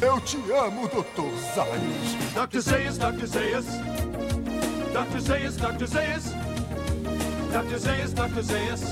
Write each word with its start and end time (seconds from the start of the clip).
Eu 0.00 0.20
te 0.20 0.36
amo, 0.52 0.88
Dr. 0.88 1.30
Zayas. 1.54 2.48
Dr. 2.48 2.58
Zayas, 2.60 2.98
Dr. 2.98 3.26
Zayas. 3.26 3.66
Dr. 4.92 5.18
Zayas, 5.20 5.56
Dr. 5.56 5.86
Zayas. 5.86 6.24
Dr. 7.52 7.76
Zayas, 7.78 8.12
Dr. 8.12 8.42
Zayas. 8.42 8.82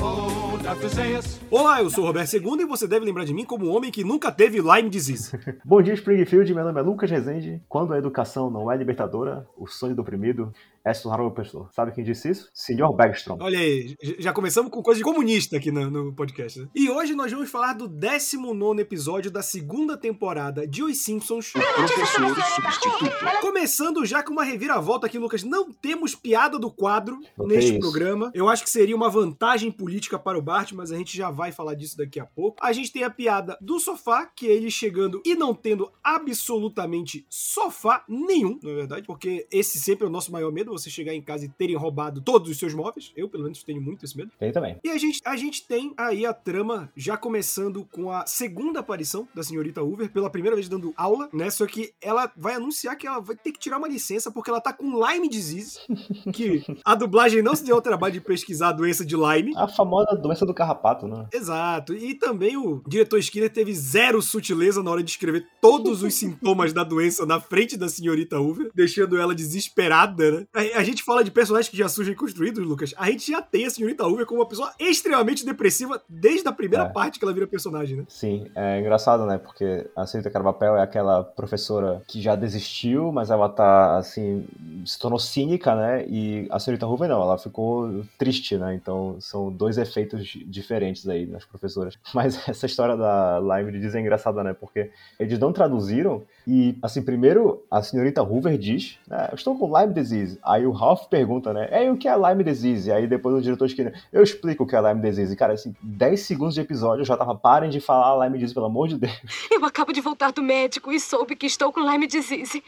Oh, 0.00 0.56
Dr. 0.58 0.88
Zayas. 0.88 1.40
Olá, 1.50 1.82
eu 1.82 1.90
sou 1.90 2.04
o 2.04 2.06
Roberto 2.06 2.34
II 2.34 2.60
e 2.60 2.64
você 2.66 2.86
deve 2.86 3.04
lembrar 3.04 3.24
de 3.24 3.34
mim 3.34 3.44
como 3.44 3.66
um 3.66 3.74
homem 3.74 3.90
que 3.90 4.04
nunca 4.04 4.30
teve 4.30 4.60
Lyme 4.60 4.88
disease. 4.90 5.32
Bom 5.64 5.82
dia, 5.82 5.94
Springfield. 5.94 6.54
Meu 6.54 6.64
nome 6.64 6.80
é 6.80 6.82
Lucas 6.82 7.10
Rezende. 7.10 7.60
Quando 7.68 7.92
a 7.92 7.98
educação 7.98 8.50
não 8.50 8.70
é 8.70 8.76
libertadora, 8.76 9.46
o 9.56 9.66
sonho 9.66 9.94
do 9.94 10.02
oprimido 10.02 10.52
é 10.86 10.92
estudar 10.92 11.20
uma 11.20 11.32
pessoa. 11.32 11.68
Sabe 11.74 11.90
quem 11.90 12.04
disse 12.04 12.30
isso? 12.30 12.48
Senhor 12.54 12.92
Bergstrom. 12.94 13.38
Olha 13.40 13.58
aí, 13.58 13.96
já 14.20 14.32
começamos 14.32 14.70
com 14.70 14.80
coisa 14.80 14.98
de 14.98 15.04
comunista 15.04 15.56
aqui 15.56 15.72
no, 15.72 15.90
no 15.90 16.14
podcast. 16.14 16.60
Né? 16.60 16.68
E 16.76 16.88
hoje 16.88 17.12
nós 17.12 17.32
vamos 17.32 17.50
falar 17.50 17.72
do 17.72 17.88
19 17.88 18.80
episódio 18.80 19.28
da 19.28 19.42
segunda 19.42 19.96
temporada 19.96 20.64
de 20.64 20.84
Os 20.84 20.98
Simpsons. 20.98 21.52
O 21.56 21.60
professor 21.60 22.36
substituto. 22.54 23.40
Começando 23.40 24.06
já 24.06 24.22
com 24.22 24.32
uma 24.32 24.44
reviravolta 24.44 25.08
aqui, 25.08 25.18
Lucas. 25.18 25.42
Não 25.42 25.72
temos 25.72 26.14
piada 26.14 26.56
do 26.56 26.70
quadro 26.70 27.18
neste 27.40 27.72
isso. 27.72 27.80
programa. 27.80 28.30
Eu 28.32 28.48
acho 28.48 28.62
que 28.62 28.70
seria 28.70 28.94
uma 28.94 29.10
vantagem 29.10 29.72
política 29.72 30.16
para 30.20 30.38
o 30.38 30.42
Bart, 30.42 30.70
mas 30.70 30.92
a 30.92 30.96
gente 30.96 31.16
já 31.16 31.32
vai 31.32 31.50
falar 31.50 31.74
disso 31.74 31.96
daqui 31.96 32.20
a 32.20 32.24
pouco. 32.26 32.58
A 32.62 32.72
gente 32.72 32.92
tem 32.92 33.02
a 33.02 33.10
piada 33.10 33.58
do 33.60 33.80
sofá, 33.80 34.24
que 34.26 34.46
é 34.46 34.52
ele 34.52 34.70
chegando 34.70 35.20
e 35.24 35.34
não 35.34 35.52
tendo 35.52 35.90
absolutamente 36.04 37.26
sofá 37.28 38.04
nenhum, 38.08 38.60
na 38.62 38.72
verdade, 38.72 39.04
porque 39.04 39.48
esse 39.50 39.80
sempre 39.80 40.04
é 40.04 40.08
o 40.08 40.12
nosso 40.12 40.30
maior 40.30 40.52
medo, 40.52 40.75
você 40.78 40.90
chegar 40.90 41.14
em 41.14 41.22
casa 41.22 41.44
e 41.44 41.48
terem 41.48 41.76
roubado 41.76 42.20
todos 42.20 42.50
os 42.50 42.58
seus 42.58 42.74
móveis. 42.74 43.12
Eu, 43.16 43.28
pelo 43.28 43.44
menos, 43.44 43.62
tenho 43.62 43.80
muito 43.80 44.04
esse 44.04 44.16
medo. 44.16 44.30
Tem 44.38 44.52
também. 44.52 44.78
E 44.82 44.90
a 44.90 44.98
gente, 44.98 45.20
a 45.24 45.36
gente 45.36 45.66
tem 45.66 45.92
aí 45.96 46.24
a 46.26 46.32
trama 46.32 46.90
já 46.96 47.16
começando 47.16 47.84
com 47.92 48.10
a 48.10 48.26
segunda 48.26 48.80
aparição 48.80 49.28
da 49.34 49.42
senhorita 49.42 49.82
Hoover, 49.82 50.10
pela 50.10 50.30
primeira 50.30 50.56
vez 50.56 50.68
dando 50.68 50.92
aula, 50.96 51.28
né? 51.32 51.50
Só 51.50 51.66
que 51.66 51.92
ela 52.00 52.30
vai 52.36 52.54
anunciar 52.54 52.96
que 52.96 53.06
ela 53.06 53.20
vai 53.20 53.36
ter 53.36 53.52
que 53.52 53.58
tirar 53.58 53.78
uma 53.78 53.88
licença 53.88 54.30
porque 54.30 54.50
ela 54.50 54.60
tá 54.60 54.72
com 54.72 55.04
Lyme 55.04 55.28
disease, 55.28 55.78
que 56.32 56.64
a 56.84 56.94
dublagem 56.94 57.42
não 57.42 57.54
se 57.54 57.64
deu 57.64 57.76
ao 57.76 57.82
trabalho 57.82 58.14
de 58.14 58.20
pesquisar 58.20 58.68
a 58.68 58.72
doença 58.72 59.04
de 59.04 59.16
Lyme. 59.16 59.52
A 59.56 59.68
famosa 59.68 60.14
doença 60.16 60.46
do 60.46 60.54
carrapato, 60.54 61.06
né? 61.06 61.26
Exato. 61.32 61.94
E 61.94 62.14
também 62.14 62.56
o 62.56 62.82
diretor 62.86 63.18
Skinner 63.18 63.52
teve 63.52 63.74
zero 63.74 64.20
sutileza 64.22 64.82
na 64.82 64.90
hora 64.90 65.02
de 65.02 65.10
escrever 65.10 65.46
todos 65.60 66.02
os 66.02 66.14
sintomas 66.14 66.72
da 66.72 66.84
doença 66.84 67.26
na 67.26 67.40
frente 67.40 67.76
da 67.76 67.88
senhorita 67.88 68.38
Hoover, 68.38 68.70
deixando 68.74 69.16
ela 69.18 69.34
desesperada, 69.34 70.32
né? 70.32 70.46
A, 70.74 70.82
gente 70.84 71.02
fala 71.02 71.22
de 71.24 71.30
personagens 71.30 71.68
que 71.68 71.76
já 71.76 71.88
surgem 71.88 72.14
construídos, 72.14 72.64
Lucas. 72.66 72.94
A 72.96 73.10
gente 73.10 73.30
já 73.30 73.42
tem 73.42 73.66
a 73.66 73.70
senhorita 73.70 74.04
Hoover 74.06 74.26
como 74.26 74.40
uma 74.40 74.46
pessoa 74.48 74.72
extremamente 74.78 75.44
depressiva 75.44 76.02
desde 76.08 76.46
a 76.48 76.52
primeira 76.52 76.84
É. 76.84 76.88
parte 76.88 77.18
que 77.18 77.24
ela 77.24 77.34
vira 77.34 77.46
personagem, 77.46 77.96
né? 77.98 78.04
Sim, 78.08 78.46
é 78.54 78.80
engraçado, 78.80 79.26
né? 79.26 79.38
Porque 79.38 79.86
a 79.96 80.06
Senhorita 80.06 80.30
Carvapel 80.30 80.76
é 80.76 80.82
aquela 80.82 81.22
professora 81.24 82.02
que 82.06 82.20
já 82.20 82.34
desistiu, 82.34 83.12
mas 83.12 83.30
ela 83.30 83.48
tá, 83.48 83.96
assim, 83.96 84.46
se 84.84 84.98
tornou 84.98 85.18
cínica, 85.18 85.74
né? 85.74 86.04
E 86.08 86.46
a 86.50 86.58
Senhorita 86.58 86.86
Hoover 86.86 87.08
não, 87.08 87.22
ela 87.22 87.38
ficou 87.38 88.04
triste, 88.18 88.56
né? 88.56 88.74
Então 88.74 89.16
são 89.20 89.50
dois 89.50 89.78
efeitos 89.78 90.26
diferentes 90.46 91.08
aí 91.08 91.26
nas 91.26 91.44
professoras. 91.44 91.98
Mas 92.14 92.48
essa 92.48 92.66
história 92.66 92.96
da 92.96 93.38
Lyme 93.40 93.72
disease 93.72 93.96
é 93.98 94.00
engraçada, 94.00 94.42
né? 94.42 94.52
Porque 94.54 94.90
eles 95.18 95.38
não 95.38 95.52
traduziram 95.52 96.22
e, 96.46 96.76
assim, 96.82 97.02
primeiro 97.02 97.64
a 97.70 97.82
Senhorita 97.82 98.22
Hoover 98.22 98.56
diz, 98.56 98.98
né? 99.06 99.28
Eu 99.30 99.36
estou 99.36 99.56
com 99.58 99.76
Lyme 99.78 99.94
disease. 99.94 100.38
Aí 100.46 100.64
o 100.64 100.70
Ralph 100.70 101.06
pergunta, 101.06 101.52
né? 101.52 101.68
E 101.84 101.90
o 101.90 101.96
que 101.96 102.06
é 102.06 102.16
Lyme 102.16 102.44
disease? 102.44 102.88
E 102.88 102.92
aí 102.92 103.06
depois 103.06 103.34
o 103.34 103.40
diretor 103.40 103.66
Skinner, 103.66 104.00
eu 104.12 104.22
explico 104.22 104.62
o 104.62 104.66
que 104.66 104.76
é 104.76 104.80
Lyme 104.80 105.02
disease. 105.02 105.32
E, 105.32 105.36
cara, 105.36 105.54
assim, 105.54 105.74
10 105.82 106.20
segundos 106.20 106.54
de 106.54 106.60
episódio 106.60 107.02
eu 107.02 107.06
já 107.06 107.16
tava, 107.16 107.34
parem 107.34 107.68
de 107.68 107.80
falar 107.80 108.24
Lyme 108.24 108.38
disease, 108.38 108.54
pelo 108.54 108.66
amor 108.66 108.86
de 108.86 108.96
Deus. 108.96 109.12
Eu 109.50 109.64
acabo 109.64 109.92
de 109.92 110.00
voltar 110.00 110.32
do 110.32 110.42
médico 110.42 110.92
e 110.92 111.00
soube 111.00 111.34
que 111.34 111.46
estou 111.46 111.72
com 111.72 111.80
Lyme 111.80 112.06
disease. 112.06 112.62